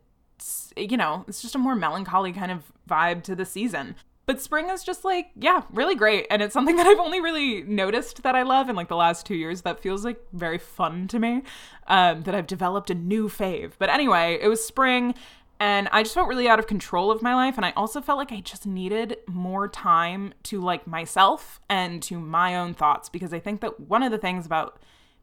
[0.76, 3.96] you know, it's just a more melancholy kind of vibe to the season.
[4.26, 6.28] But spring is just like, yeah, really great.
[6.30, 9.26] And it's something that I've only really noticed that I love in like the last
[9.26, 11.44] two years that feels like very fun to me,
[11.88, 13.74] um, that I've developed a new fave.
[13.80, 15.16] But anyway, it was spring
[15.62, 17.56] and I just felt really out of control of my life.
[17.56, 22.20] And I also felt like I just needed more time to like myself and to
[22.20, 24.82] my own thoughts because I think that one of the things about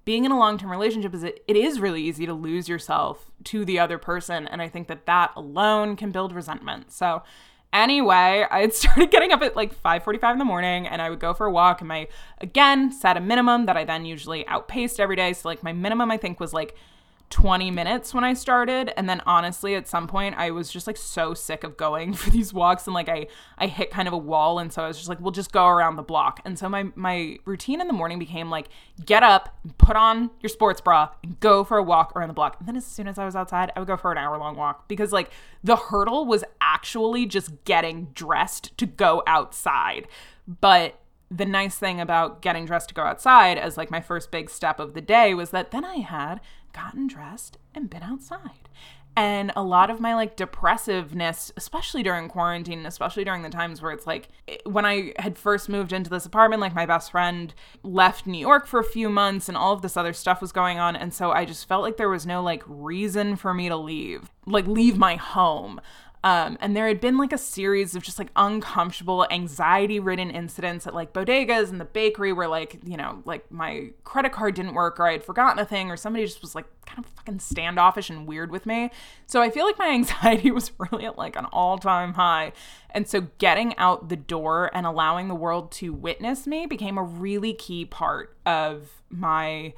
[0.09, 3.62] being in a long-term relationship is it, it is really easy to lose yourself to
[3.66, 6.90] the other person and i think that that alone can build resentment.
[6.90, 7.23] So
[7.75, 11.21] anyway i had started getting up at like 5.45 in the morning and i would
[11.21, 14.99] go for a walk and my again set a minimum that i then usually outpaced
[14.99, 15.35] every day.
[15.35, 16.75] So like my minimum i think was like
[17.31, 20.97] 20 minutes when I started and then honestly at some point I was just like
[20.97, 23.27] so sick of going for these walks and like I
[23.59, 25.67] I hit kind of a wall and so I was just like we'll just go
[25.67, 26.41] around the block.
[26.45, 28.69] And so my my routine in the morning became like
[29.05, 32.57] get up, put on your sports bra and go for a walk around the block.
[32.59, 34.57] And then as soon as I was outside, I would go for an hour long
[34.57, 35.31] walk because like
[35.62, 40.09] the hurdle was actually just getting dressed to go outside.
[40.47, 40.99] But
[41.31, 44.81] the nice thing about getting dressed to go outside as like my first big step
[44.81, 46.41] of the day was that then I had
[46.72, 48.68] gotten dressed and been outside.
[49.16, 53.90] And a lot of my like depressiveness, especially during quarantine, especially during the times where
[53.90, 54.28] it's like
[54.64, 57.52] when I had first moved into this apartment, like my best friend
[57.83, 60.78] left New York for a few months and all of this other stuff was going
[60.78, 60.94] on.
[60.94, 64.31] And so I just felt like there was no like reason for me to leave,
[64.46, 65.81] like leave my home.
[66.24, 70.87] Um, and there had been like a series of just like uncomfortable, anxiety ridden incidents
[70.87, 74.74] at like bodegas and the bakery where like, you know, like my credit card didn't
[74.74, 77.38] work or I had forgotten a thing or somebody just was like kind of fucking
[77.38, 78.90] standoffish and weird with me.
[79.26, 82.52] So I feel like my anxiety was really at like an all time high.
[82.90, 87.02] And so getting out the door and allowing the world to witness me became a
[87.02, 89.72] really key part of my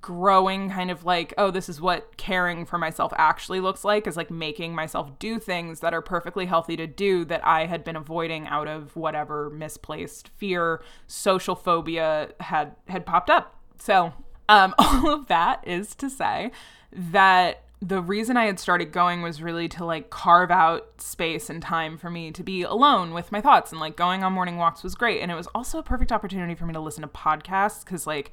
[0.00, 4.16] growing kind of like oh this is what caring for myself actually looks like is
[4.16, 7.96] like making myself do things that are perfectly healthy to do that I had been
[7.96, 13.58] avoiding out of whatever misplaced fear social phobia had had popped up.
[13.78, 14.12] So
[14.48, 16.52] um all of that is to say
[16.92, 21.60] that the reason I had started going was really to like carve out space and
[21.60, 24.84] time for me to be alone with my thoughts and like going on morning walks
[24.84, 25.20] was great.
[25.20, 28.30] And it was also a perfect opportunity for me to listen to podcasts cuz like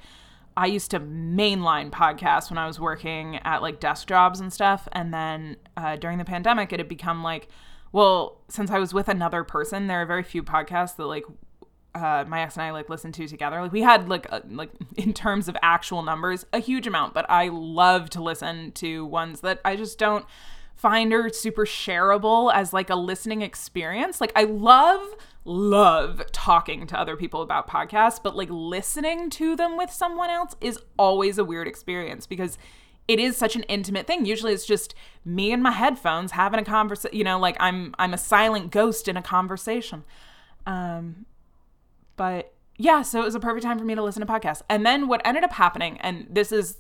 [0.60, 4.90] I used to mainline podcasts when I was working at like desk jobs and stuff.
[4.92, 7.48] And then uh, during the pandemic, it had become like,
[7.94, 11.24] well, since I was with another person, there are very few podcasts that like
[11.96, 13.62] uh, my ex and I like listened to together.
[13.62, 17.26] Like we had like a, like in terms of actual numbers, a huge amount, but
[17.30, 20.26] I love to listen to ones that I just don't
[20.80, 24.22] find are super shareable as like a listening experience.
[24.22, 25.02] Like I love
[25.44, 30.56] love talking to other people about podcasts, but like listening to them with someone else
[30.62, 32.58] is always a weird experience because
[33.10, 34.24] it is such an intimate thing.
[34.24, 38.14] Usually it's just me and my headphones having a conversation, you know, like I'm I'm
[38.14, 40.06] a silent ghost in a conversation.
[40.66, 41.26] Um
[42.16, 44.62] but yeah, so it was a perfect time for me to listen to podcasts.
[44.70, 46.78] And then what ended up happening, and this is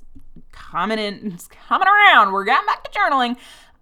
[0.53, 3.35] coming in, coming around, we're getting back to journaling.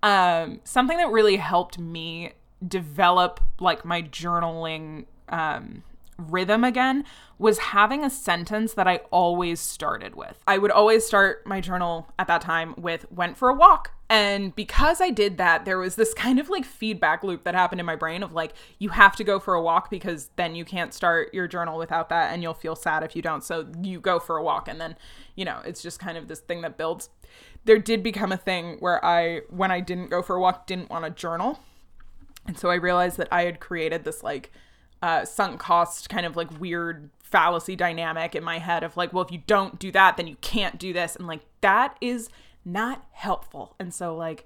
[0.04, 2.34] Um, something that really helped me
[2.66, 5.84] develop like my journaling um,
[6.18, 7.04] rhythm again
[7.38, 10.42] was having a sentence that I always started with.
[10.48, 13.92] I would always start my journal at that time with went for a walk.
[14.10, 17.80] And because I did that, there was this kind of like feedback loop that happened
[17.80, 20.66] in my brain of like, you have to go for a walk because then you
[20.66, 23.44] can't start your journal without that and you'll feel sad if you don't.
[23.44, 24.96] So you go for a walk and then,
[25.36, 27.10] you know, it's just kind of this thing that builds.
[27.68, 30.90] There did become a thing where I, when I didn't go for a walk, didn't
[30.90, 31.60] want to journal
[32.48, 34.52] and so I realized that I had created this like
[35.02, 39.24] uh, sunk cost kind of like weird fallacy dynamic in my head of like, well,
[39.24, 41.16] if you don't do that, then you can't do this.
[41.16, 42.30] And like, that is
[42.64, 43.76] not helpful.
[43.80, 44.46] And so, like,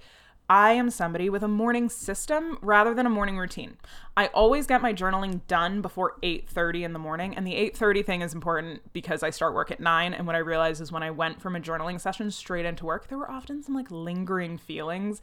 [0.52, 3.78] I am somebody with a morning system rather than a morning routine.
[4.18, 8.22] I always get my journaling done before 8:30 in the morning, and the 8:30 thing
[8.22, 11.10] is important because I start work at 9 and what I realized is when I
[11.10, 15.22] went from a journaling session straight into work, there were often some like lingering feelings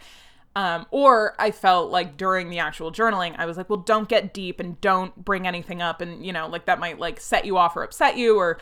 [0.57, 4.33] um, or I felt like during the actual journaling, I was like, well, don't get
[4.33, 6.01] deep and don't bring anything up.
[6.01, 8.59] And, you know, like that might like set you off or upset you or,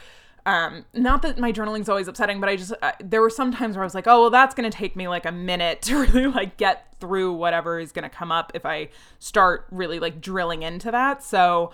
[0.46, 3.74] um, not that my journaling's always upsetting, but I just, uh, there were some times
[3.74, 5.98] where I was like, oh, well, that's going to take me like a minute to
[6.06, 10.20] really like get through whatever is going to come up if I start really like
[10.20, 11.24] drilling into that.
[11.24, 11.72] So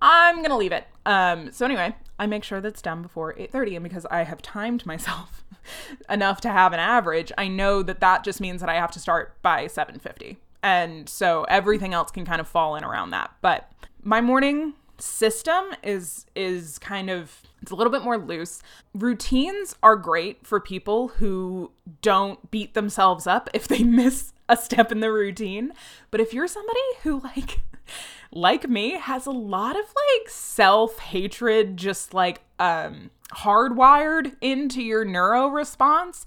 [0.00, 0.86] I'm going to leave it.
[1.04, 4.86] Um, so anyway, I make sure that's done before 8:30 and because I have timed
[4.86, 5.44] myself
[6.08, 8.98] enough to have an average, I know that that just means that I have to
[8.98, 10.38] start by 7:50.
[10.62, 13.32] And so everything else can kind of fall in around that.
[13.42, 13.70] But
[14.02, 18.62] my morning system is is kind of it's a little bit more loose.
[18.94, 21.70] Routines are great for people who
[22.02, 25.72] don't beat themselves up if they miss a step in the routine.
[26.10, 27.60] But if you're somebody who like
[28.32, 35.48] like me has a lot of like self-hatred just like um hardwired into your neuro
[35.48, 36.26] response,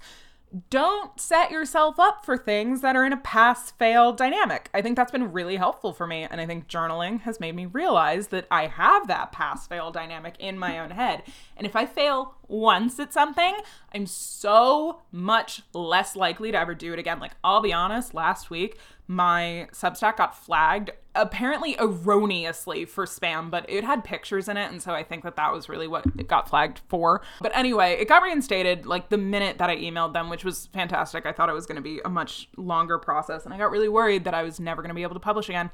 [0.70, 4.70] don't set yourself up for things that are in a pass fail dynamic.
[4.72, 6.26] I think that's been really helpful for me.
[6.30, 10.36] And I think journaling has made me realize that I have that pass fail dynamic
[10.38, 11.22] in my own head.
[11.56, 13.56] And if I fail once at something,
[13.94, 17.20] I'm so much less likely to ever do it again.
[17.20, 23.68] Like, I'll be honest, last week, my Substack got flagged, apparently erroneously for spam, but
[23.68, 24.70] it had pictures in it.
[24.70, 27.20] And so I think that that was really what it got flagged for.
[27.40, 31.26] But anyway, it got reinstated like the minute that I emailed them, which was fantastic.
[31.26, 33.44] I thought it was going to be a much longer process.
[33.44, 35.48] And I got really worried that I was never going to be able to publish
[35.48, 35.70] again.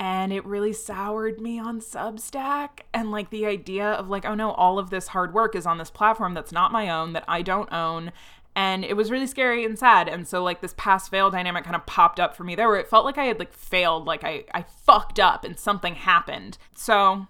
[0.00, 2.80] And it really soured me on Substack.
[2.92, 5.78] And like the idea of like, oh no, all of this hard work is on
[5.78, 8.12] this platform that's not my own, that I don't own
[8.54, 11.76] and it was really scary and sad and so like this pass fail dynamic kind
[11.76, 14.24] of popped up for me there where it felt like i had like failed like
[14.24, 17.26] i i fucked up and something happened so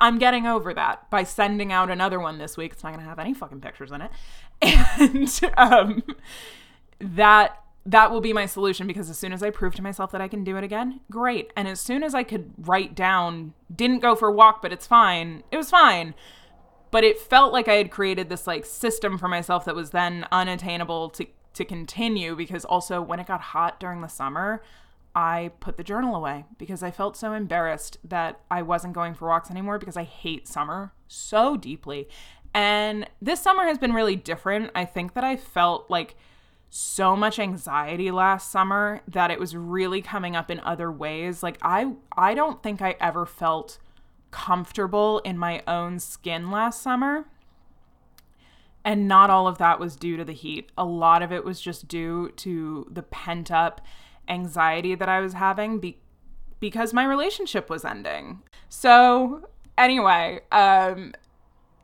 [0.00, 2.72] I'm getting over that by sending out another one this week.
[2.72, 4.10] It's not going to have any fucking pictures in it.
[4.62, 6.02] And um,
[7.00, 10.20] that that will be my solution because as soon as I prove to myself that
[10.20, 11.50] I can do it again, great.
[11.56, 14.86] And as soon as I could write down, didn't go for a walk, but it's
[14.86, 15.42] fine.
[15.50, 16.14] It was fine.
[16.90, 20.26] But it felt like I had created this like system for myself that was then
[20.32, 24.62] unattainable to to continue because also when it got hot during the summer,
[25.14, 29.28] I put the journal away because I felt so embarrassed that I wasn't going for
[29.28, 32.08] walks anymore because I hate summer so deeply.
[32.54, 34.70] And this summer has been really different.
[34.74, 36.16] I think that I felt like
[36.68, 41.42] so much anxiety last summer that it was really coming up in other ways.
[41.42, 43.78] Like I I don't think I ever felt
[44.30, 47.26] comfortable in my own skin last summer.
[48.84, 50.70] And not all of that was due to the heat.
[50.78, 53.80] A lot of it was just due to the pent up
[54.28, 55.98] anxiety that I was having be-
[56.60, 58.42] because my relationship was ending.
[58.68, 61.12] So, anyway, um,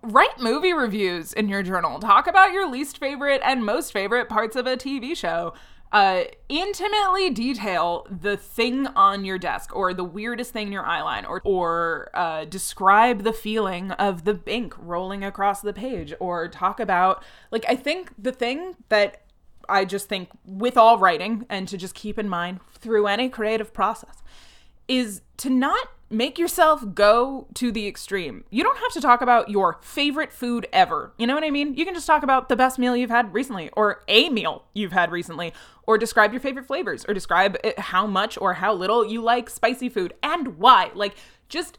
[0.02, 1.98] write movie reviews in your journal.
[1.98, 5.52] Talk about your least favorite and most favorite parts of a TV show.
[5.96, 11.26] Uh, intimately detail the thing on your desk or the weirdest thing in your eyeline
[11.26, 16.80] or or uh, describe the feeling of the ink rolling across the page or talk
[16.80, 19.22] about like I think the thing that
[19.70, 23.72] I just think with all writing and to just keep in mind through any creative
[23.72, 24.22] process
[24.88, 28.44] is to not make yourself go to the extreme.
[28.50, 31.12] You don't have to talk about your favorite food ever.
[31.18, 31.74] You know what I mean?
[31.74, 34.92] You can just talk about the best meal you've had recently or a meal you've
[34.92, 35.52] had recently
[35.86, 39.88] or describe your favorite flavors or describe how much or how little you like spicy
[39.88, 40.90] food and why.
[40.94, 41.14] Like
[41.48, 41.78] just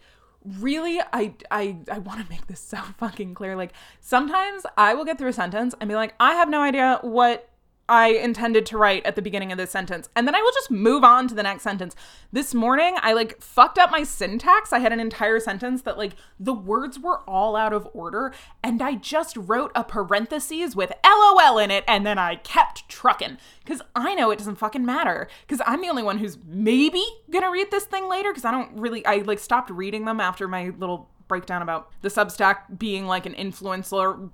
[0.59, 3.55] really I I I want to make this so fucking clear.
[3.55, 6.99] Like sometimes I will get through a sentence and be like, I have no idea
[7.01, 7.49] what
[7.89, 10.09] I intended to write at the beginning of this sentence.
[10.15, 11.95] And then I will just move on to the next sentence.
[12.31, 14.73] This morning, I like fucked up my syntax.
[14.73, 18.33] I had an entire sentence that like the words were all out of order.
[18.61, 21.85] And I just wrote a parentheses with LOL in it.
[21.87, 25.29] And then I kept trucking because I know it doesn't fucking matter.
[25.45, 28.31] Because I'm the only one who's maybe gonna read this thing later.
[28.31, 32.09] Because I don't really, I like stopped reading them after my little breakdown about the
[32.09, 34.29] Substack being like an influencer,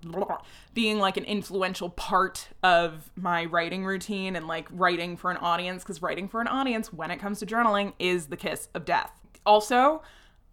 [0.74, 5.84] being like an influential part of my writing routine and like writing for an audience,
[5.84, 9.12] because writing for an audience when it comes to journaling is the kiss of death.
[9.46, 10.02] Also,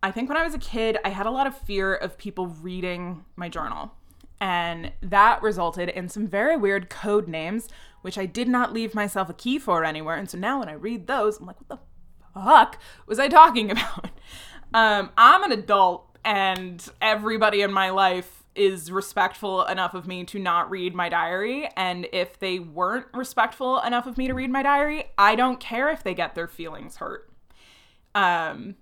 [0.02, 2.46] I think when I was a kid, I had a lot of fear of people
[2.46, 3.92] reading my journal.
[4.40, 7.68] And that resulted in some very weird code names,
[8.00, 10.16] which I did not leave myself a key for anywhere.
[10.16, 11.78] And so now when I read those, I'm like, what the
[12.32, 14.10] fuck was I talking about?
[14.72, 20.38] Um, I'm an adult and everybody in my life is respectful enough of me to
[20.38, 21.68] not read my diary.
[21.76, 25.88] And if they weren't respectful enough of me to read my diary, I don't care
[25.90, 27.30] if they get their feelings hurt.
[28.14, 28.74] Um,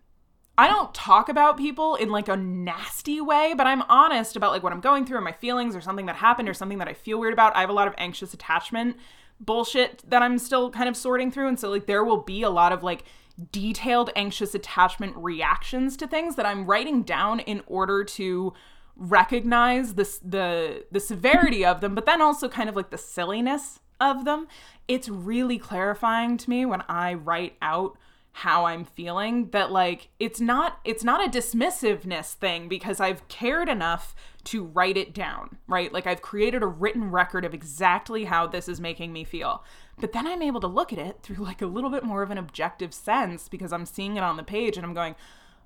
[0.56, 4.62] I don't talk about people in like a nasty way, but I'm honest about like
[4.62, 6.94] what I'm going through and my feelings or something that happened or something that I
[6.94, 7.54] feel weird about.
[7.54, 8.96] I have a lot of anxious attachment
[9.38, 11.46] bullshit that I'm still kind of sorting through.
[11.46, 13.04] And so like there will be a lot of like
[13.50, 18.52] detailed anxious attachment reactions to things that I'm writing down in order to
[18.96, 23.80] recognize the the the severity of them, but then also kind of like the silliness
[24.00, 24.48] of them.
[24.86, 27.96] It's really clarifying to me when I write out
[28.32, 33.68] how I'm feeling that like it's not it's not a dismissiveness thing because I've cared
[33.68, 34.14] enough
[34.48, 35.92] to write it down, right?
[35.92, 39.62] Like I've created a written record of exactly how this is making me feel.
[40.00, 42.30] But then I'm able to look at it through like a little bit more of
[42.30, 45.16] an objective sense because I'm seeing it on the page and I'm going,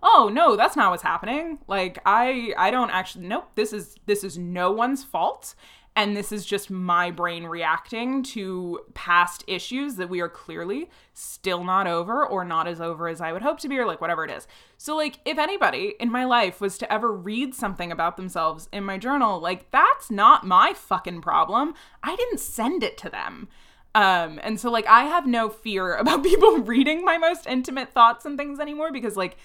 [0.02, 4.24] "Oh, no, that's not what's happening." Like I I don't actually nope, this is this
[4.24, 5.54] is no one's fault
[5.95, 11.64] and this is just my brain reacting to past issues that we are clearly still
[11.64, 14.24] not over or not as over as I would hope to be or like whatever
[14.24, 14.47] it is.
[14.78, 18.84] So like if anybody in my life was to ever read something about themselves in
[18.84, 21.74] my journal, like that's not my fucking problem.
[22.03, 23.49] I didn't send it to them.
[23.95, 28.24] Um, and so like I have no fear about people reading my most intimate thoughts
[28.24, 29.36] and things anymore because like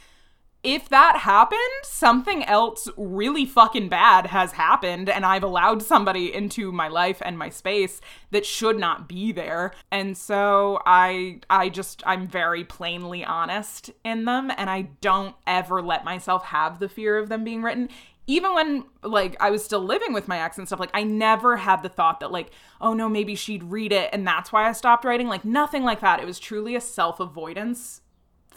[0.64, 6.72] if that happened, something else really fucking bad has happened, and I've allowed somebody into
[6.72, 8.02] my life and my space
[8.32, 9.74] that should not be there.
[9.92, 15.82] And so I I just I'm very plainly honest in them, and I don't ever
[15.82, 17.90] let myself have the fear of them being written
[18.28, 21.56] even when like I was still living with my ex and stuff, like I never
[21.56, 22.52] had the thought that like,
[22.82, 25.28] oh no, maybe she'd read it and that's why I stopped writing.
[25.28, 26.20] Like nothing like that.
[26.20, 28.02] It was truly a self-avoidance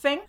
[0.01, 0.21] thing.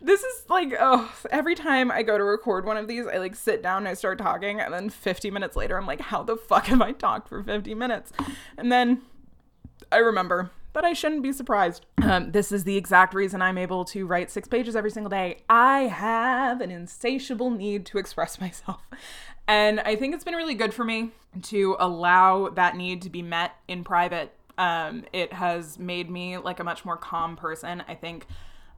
[0.00, 3.34] This is like, oh, every time I go to record one of these, I like
[3.34, 6.36] sit down and I start talking, and then 50 minutes later, I'm like, how the
[6.36, 8.12] fuck have I talked for 50 minutes?
[8.56, 9.02] And then
[9.90, 11.86] I remember that I shouldn't be surprised.
[12.02, 15.38] Um, this is the exact reason I'm able to write six pages every single day.
[15.48, 18.82] I have an insatiable need to express myself.
[19.48, 21.12] And I think it's been really good for me
[21.44, 24.32] to allow that need to be met in private.
[24.58, 27.82] Um, it has made me like a much more calm person.
[27.88, 28.26] I think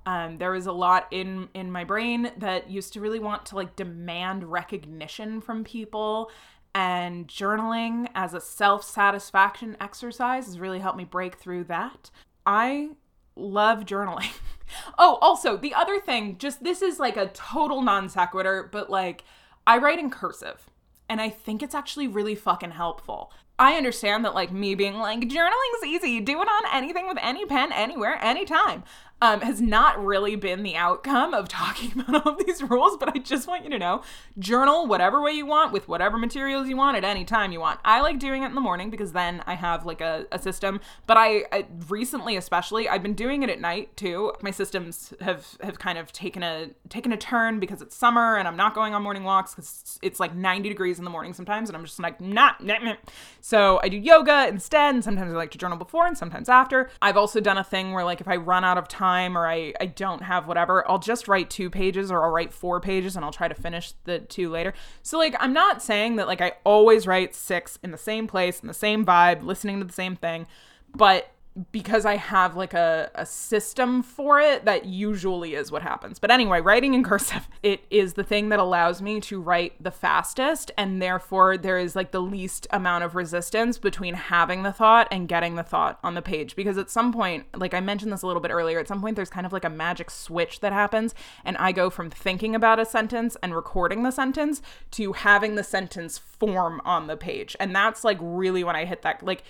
[0.09, 3.57] um, there was a lot in in my brain that used to really want to
[3.57, 6.31] like demand recognition from people
[6.75, 12.11] and journaling as a self satisfaction exercise has really helped me break through that.
[12.47, 12.93] I
[13.37, 14.31] love journaling.
[14.99, 19.25] oh, also, the other thing, just this is like a total non sequitur, but like
[19.67, 20.71] I write in cursive
[21.11, 23.31] and I think it's actually really fucking helpful.
[23.61, 27.45] I understand that, like, me being like, journaling's easy, do it on anything with any
[27.45, 28.85] pen, anywhere, anytime
[29.21, 33.15] um, has not really been the outcome of talking about all of these rules, but
[33.15, 34.03] I just want you to know
[34.39, 37.81] journal whatever way you want with whatever materials you want at any time you want.
[37.85, 40.81] I like doing it in the morning because then I have like a, a system,
[41.07, 44.33] but I, I recently especially I've been doing it at night too.
[44.43, 48.47] My systems have have kind of taken a taken a turn because it's summer and
[48.47, 51.69] I'm not going on morning walks because it's like 90 degrees in the morning sometimes
[51.69, 52.95] and I'm just like nah, nah, nah.
[53.41, 56.91] So I do yoga instead and sometimes I like to journal before and sometimes after.
[57.03, 59.47] I've also done a thing where like if I run out of time time or
[59.47, 63.17] I, I don't have whatever, I'll just write two pages or I'll write four pages
[63.17, 64.75] and I'll try to finish the two later.
[65.03, 68.61] So, like, I'm not saying that, like, I always write six in the same place,
[68.61, 70.47] in the same vibe, listening to the same thing,
[70.95, 71.31] but
[71.73, 76.19] because I have like a, a system for it, that usually is what happens.
[76.19, 79.91] But anyway, writing in cursive, it is the thing that allows me to write the
[79.91, 80.71] fastest.
[80.77, 85.29] And therefore, there is like the least amount of resistance between having the thought and
[85.29, 86.55] getting the thought on the page.
[86.55, 89.17] Because at some point, like I mentioned this a little bit earlier, at some point,
[89.17, 91.15] there's kind of like a magic switch that happens.
[91.45, 95.65] And I go from thinking about a sentence and recording the sentence to having the
[95.65, 97.57] sentence form on the page.
[97.59, 99.43] And that's like really when I hit that, like,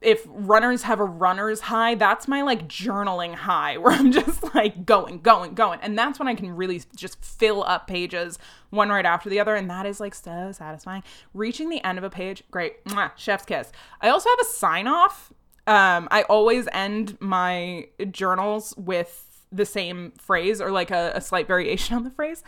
[0.00, 4.86] if runners have a runner's high, that's my like journaling high where I'm just like
[4.86, 5.80] going, going, going.
[5.82, 8.38] And that's when I can really just fill up pages
[8.70, 9.54] one right after the other.
[9.54, 11.02] And that is like so satisfying.
[11.34, 12.84] Reaching the end of a page, great.
[12.86, 13.72] Mwah, chef's kiss.
[14.00, 15.32] I also have a sign off.
[15.66, 21.46] Um, I always end my journals with the same phrase or like a, a slight
[21.46, 22.42] variation on the phrase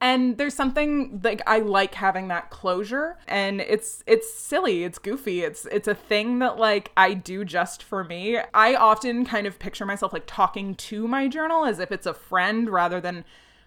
[0.00, 5.42] and there's something like I like having that closure and it's it's silly, it's goofy.
[5.42, 8.38] It's it's a thing that like I do just for me.
[8.52, 12.14] I often kind of picture myself like talking to my journal as if it's a
[12.14, 13.24] friend rather than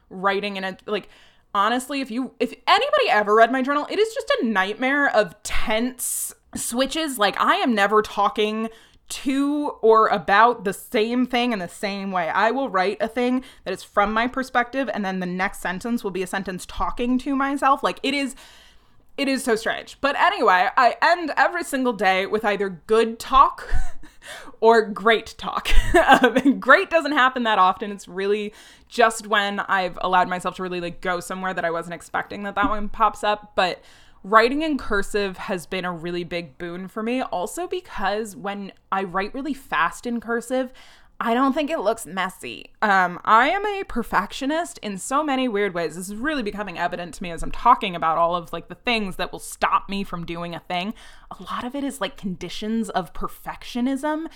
[0.09, 1.09] writing in a like
[1.55, 5.41] honestly if you if anybody ever read my journal, it is just a nightmare of
[5.43, 7.17] tense switches.
[7.17, 8.69] Like I am never talking
[9.09, 12.29] to or about the same thing in the same way.
[12.29, 16.03] I will write a thing that is from my perspective and then the next sentence
[16.03, 17.83] will be a sentence talking to myself.
[17.83, 18.35] Like it is
[19.17, 19.97] it is so strange.
[19.99, 23.67] But anyway, I end every single day with either good talk
[24.61, 25.69] or great talk.
[25.95, 27.91] um, great doesn't happen that often.
[27.91, 28.53] It's really
[28.87, 32.53] just when I've allowed myself to really like go somewhere that I wasn't expecting that
[32.55, 33.81] that one pops up, but
[34.23, 37.21] writing in cursive has been a really big boon for me.
[37.21, 40.71] Also, because when I write really fast in cursive,
[41.19, 42.71] I don't think it looks messy.
[42.81, 45.95] Um, I am a perfectionist in so many weird ways.
[45.95, 48.75] This is really becoming evident to me as I'm talking about all of like the
[48.75, 50.93] things that will stop me from doing a thing.
[51.31, 54.27] A lot of it is like conditions of perfectionism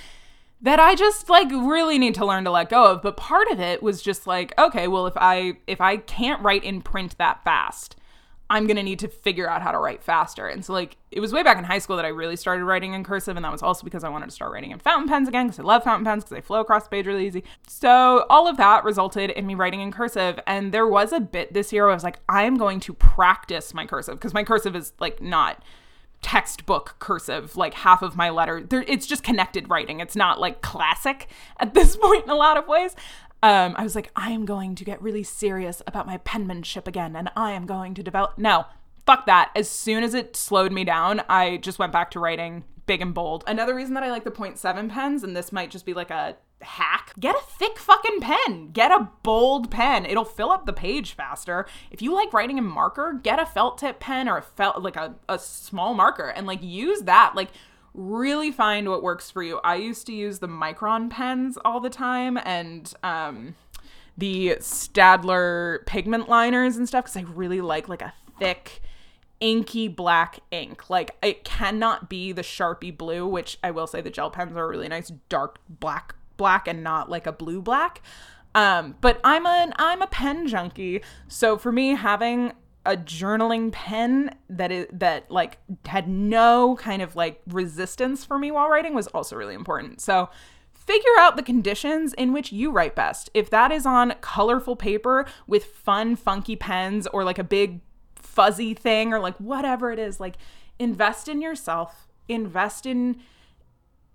[0.59, 3.03] that I just like really need to learn to let go of.
[3.03, 6.63] But part of it was just like, okay, well if I if I can't write
[6.63, 7.95] in print that fast,
[8.51, 10.49] I'm going to need to figure out how to write faster.
[10.49, 12.93] And so, like, it was way back in high school that I really started writing
[12.93, 13.37] in cursive.
[13.37, 15.59] And that was also because I wanted to start writing in fountain pens again because
[15.59, 17.45] I love fountain pens because they flow across the page really easy.
[17.65, 20.37] So, all of that resulted in me writing in cursive.
[20.45, 22.93] And there was a bit this year where I was like, I am going to
[22.93, 25.63] practice my cursive because my cursive is like not
[26.21, 31.27] textbook cursive like half of my letter it's just connected writing it's not like classic
[31.59, 32.95] at this point in a lot of ways
[33.43, 37.15] um, I was like, I am going to get really serious about my penmanship again,
[37.15, 38.37] and I am going to develop.
[38.37, 38.65] No,
[39.05, 39.51] fuck that.
[39.55, 43.13] As soon as it slowed me down, I just went back to writing big and
[43.13, 43.43] bold.
[43.47, 46.35] Another reason that I like the 0.7 pens, and this might just be like a
[46.61, 48.71] hack, get a thick fucking pen.
[48.71, 50.05] Get a bold pen.
[50.05, 51.65] It'll fill up the page faster.
[51.89, 54.95] If you like writing in marker, get a felt tip pen or a felt like
[54.95, 57.33] a, a small marker and like use that.
[57.35, 57.49] Like
[57.93, 59.59] really find what works for you.
[59.63, 63.55] I used to use the Micron pens all the time and um,
[64.17, 68.81] the Staedtler pigment liners and stuff because I really like like a thick
[69.39, 70.89] inky black ink.
[70.89, 74.63] Like it cannot be the Sharpie blue, which I will say the gel pens are
[74.63, 78.01] a really nice dark black black and not like a blue black.
[78.53, 81.01] Um, but I'm an I'm a pen junkie.
[81.27, 82.53] So for me having
[82.85, 88.49] a journaling pen that is that like had no kind of like resistance for me
[88.49, 90.01] while writing was also really important.
[90.01, 90.29] So
[90.73, 93.29] figure out the conditions in which you write best.
[93.33, 97.81] If that is on colorful paper with fun, funky pens or like a big
[98.15, 100.37] fuzzy thing or like whatever it is, like
[100.79, 103.21] invest in yourself, invest in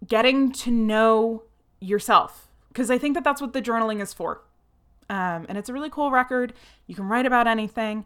[0.06, 1.44] getting to know
[1.80, 2.48] yourself.
[2.68, 4.42] Because I think that that's what the journaling is for.
[5.08, 6.52] Um, and it's a really cool record.
[6.88, 8.04] You can write about anything.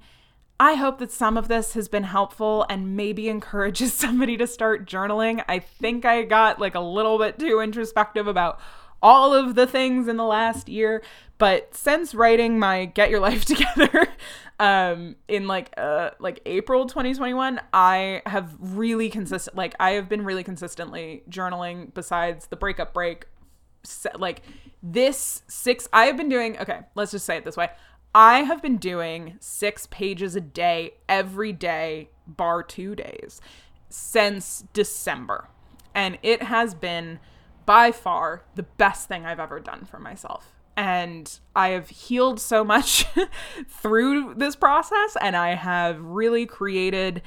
[0.61, 4.87] I hope that some of this has been helpful and maybe encourages somebody to start
[4.87, 5.43] journaling.
[5.49, 8.61] I think I got like a little bit too introspective about
[9.03, 11.03] all of the things in the last year,
[11.39, 14.07] but since writing my Get Your Life Together
[14.61, 20.23] um in like uh like April 2021, I have really consistent like I have been
[20.23, 23.25] really consistently journaling besides the breakup break
[24.19, 24.43] like
[24.83, 27.71] this six I have been doing okay, let's just say it this way.
[28.15, 33.41] I have been doing six pages a day every day, bar two days,
[33.89, 35.49] since December.
[35.95, 37.21] And it has been
[37.67, 40.53] by far the best thing I've ever done for myself.
[40.77, 43.07] And I have healed so much
[43.69, 47.23] through this process, and I have really created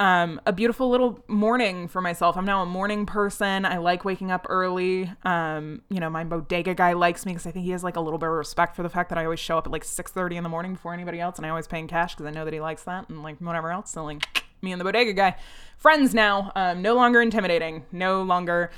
[0.00, 2.34] um, a beautiful little morning for myself.
[2.38, 3.66] I'm now a morning person.
[3.66, 5.12] I like waking up early.
[5.24, 8.00] Um, you know, my bodega guy likes me because I think he has like a
[8.00, 10.36] little bit of respect for the fact that I always show up at like 6:30
[10.36, 12.46] in the morning before anybody else, and I always pay in cash because I know
[12.46, 13.90] that he likes that, and like whatever else.
[13.90, 15.36] So like me and the bodega guy,
[15.76, 16.50] friends now.
[16.56, 17.84] Um, no longer intimidating.
[17.92, 18.70] No longer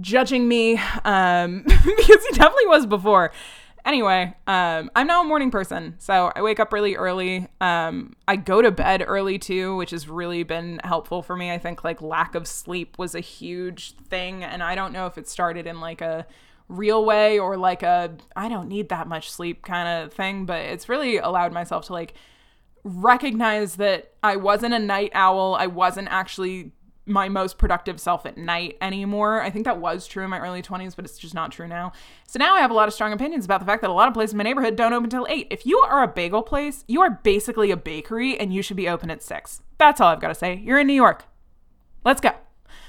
[0.00, 3.32] judging me um, because he definitely was before.
[3.84, 7.48] Anyway, um, I'm now a morning person, so I wake up really early.
[7.60, 11.50] Um, I go to bed early too, which has really been helpful for me.
[11.50, 15.16] I think like lack of sleep was a huge thing, and I don't know if
[15.16, 16.26] it started in like a
[16.68, 20.60] real way or like a I don't need that much sleep kind of thing, but
[20.60, 22.14] it's really allowed myself to like
[22.84, 25.54] recognize that I wasn't a night owl.
[25.54, 26.72] I wasn't actually
[27.06, 29.42] my most productive self at night anymore.
[29.42, 31.92] I think that was true in my early 20s, but it's just not true now.
[32.26, 34.08] So now I have a lot of strong opinions about the fact that a lot
[34.08, 35.48] of places in my neighborhood don't open till 8.
[35.50, 38.88] If you are a bagel place, you are basically a bakery and you should be
[38.88, 39.62] open at 6.
[39.78, 40.56] That's all I've got to say.
[40.64, 41.24] You're in New York.
[42.04, 42.32] Let's go.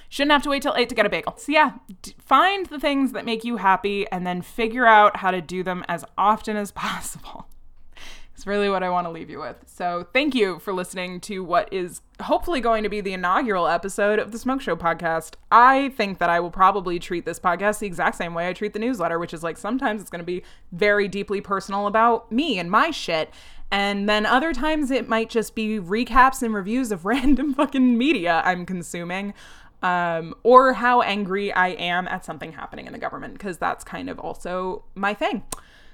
[0.10, 1.36] Shouldn't have to wait till 8 to get a bagel.
[1.38, 5.32] So yeah, d- find the things that make you happy and then figure out how
[5.32, 7.48] to do them as often as possible.
[8.42, 9.58] It's really what I want to leave you with.
[9.68, 14.18] So, thank you for listening to what is hopefully going to be the inaugural episode
[14.18, 15.36] of the Smoke Show podcast.
[15.52, 18.74] I think that I will probably treat this podcast the exact same way I treat
[18.74, 22.58] the newsletter, which is like sometimes it's going to be very deeply personal about me
[22.58, 23.30] and my shit.
[23.70, 28.42] And then other times it might just be recaps and reviews of random fucking media
[28.44, 29.36] I'm consuming.
[29.84, 34.10] Um, or how angry I am at something happening in the government, because that's kind
[34.10, 35.44] of also my thing.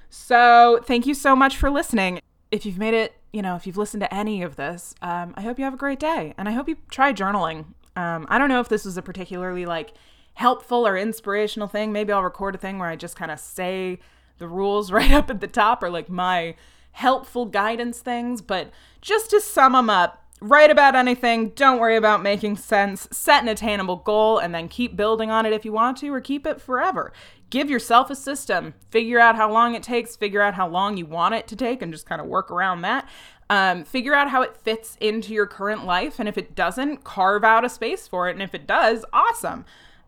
[0.08, 2.20] So, thank you so much for listening
[2.50, 5.42] if you've made it, you know, if you've listened to any of this, um, I
[5.42, 6.34] hope you have a great day.
[6.38, 7.66] And I hope you try journaling.
[7.96, 9.92] Um, I don't know if this was a particularly like
[10.34, 11.92] helpful or inspirational thing.
[11.92, 13.98] Maybe I'll record a thing where I just kind of say
[14.38, 16.54] the rules right up at the top or like my
[16.92, 18.40] helpful guidance things.
[18.40, 18.70] But
[19.00, 21.50] just to sum them up, write about anything.
[21.50, 23.08] Don't worry about making sense.
[23.10, 26.20] Set an attainable goal and then keep building on it if you want to or
[26.20, 27.12] keep it forever
[27.50, 28.74] give yourself a system.
[28.90, 31.82] Figure out how long it takes, figure out how long you want it to take,
[31.82, 33.08] and just kind of work around that.
[33.50, 36.18] Um, figure out how it fits into your current life.
[36.18, 38.32] And if it doesn't, carve out a space for it.
[38.32, 39.64] And if it does, awesome.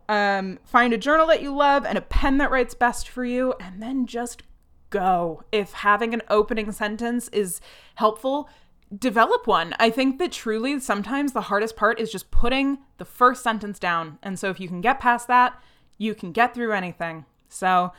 [0.09, 3.55] Um, find a journal that you love and a pen that writes best for you,
[3.61, 4.43] and then just
[4.91, 5.45] go.
[5.53, 7.61] If having an opening sentence is
[7.95, 8.49] helpful,
[8.97, 9.75] develop one.
[9.79, 14.19] I think that truly sometimes the hardest part is just putting the first sentence down.
[14.21, 15.63] And so if you can get past that,
[16.01, 17.27] you can get through anything.
[17.49, 17.93] So,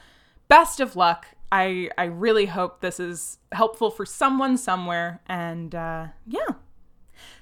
[0.47, 1.28] best of luck.
[1.52, 5.22] I I really hope this is helpful for someone somewhere.
[5.28, 6.56] And uh, yeah.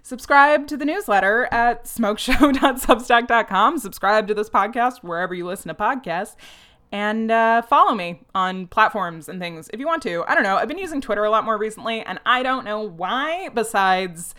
[0.03, 3.77] Subscribe to the newsletter at smokeshow.substack.com.
[3.77, 6.35] Subscribe to this podcast wherever you listen to podcasts.
[6.91, 10.25] And uh, follow me on platforms and things if you want to.
[10.27, 10.57] I don't know.
[10.57, 14.33] I've been using Twitter a lot more recently, and I don't know why, besides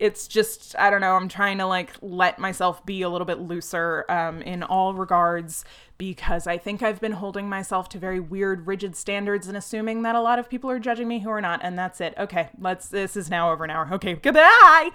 [0.00, 3.38] it's just i don't know i'm trying to like let myself be a little bit
[3.38, 5.64] looser um, in all regards
[5.98, 10.14] because i think i've been holding myself to very weird rigid standards and assuming that
[10.14, 12.14] a lot of people are judging me who are not and that's it.
[12.18, 13.88] Okay let's this is now over an hour.
[13.92, 14.90] Okay goodbye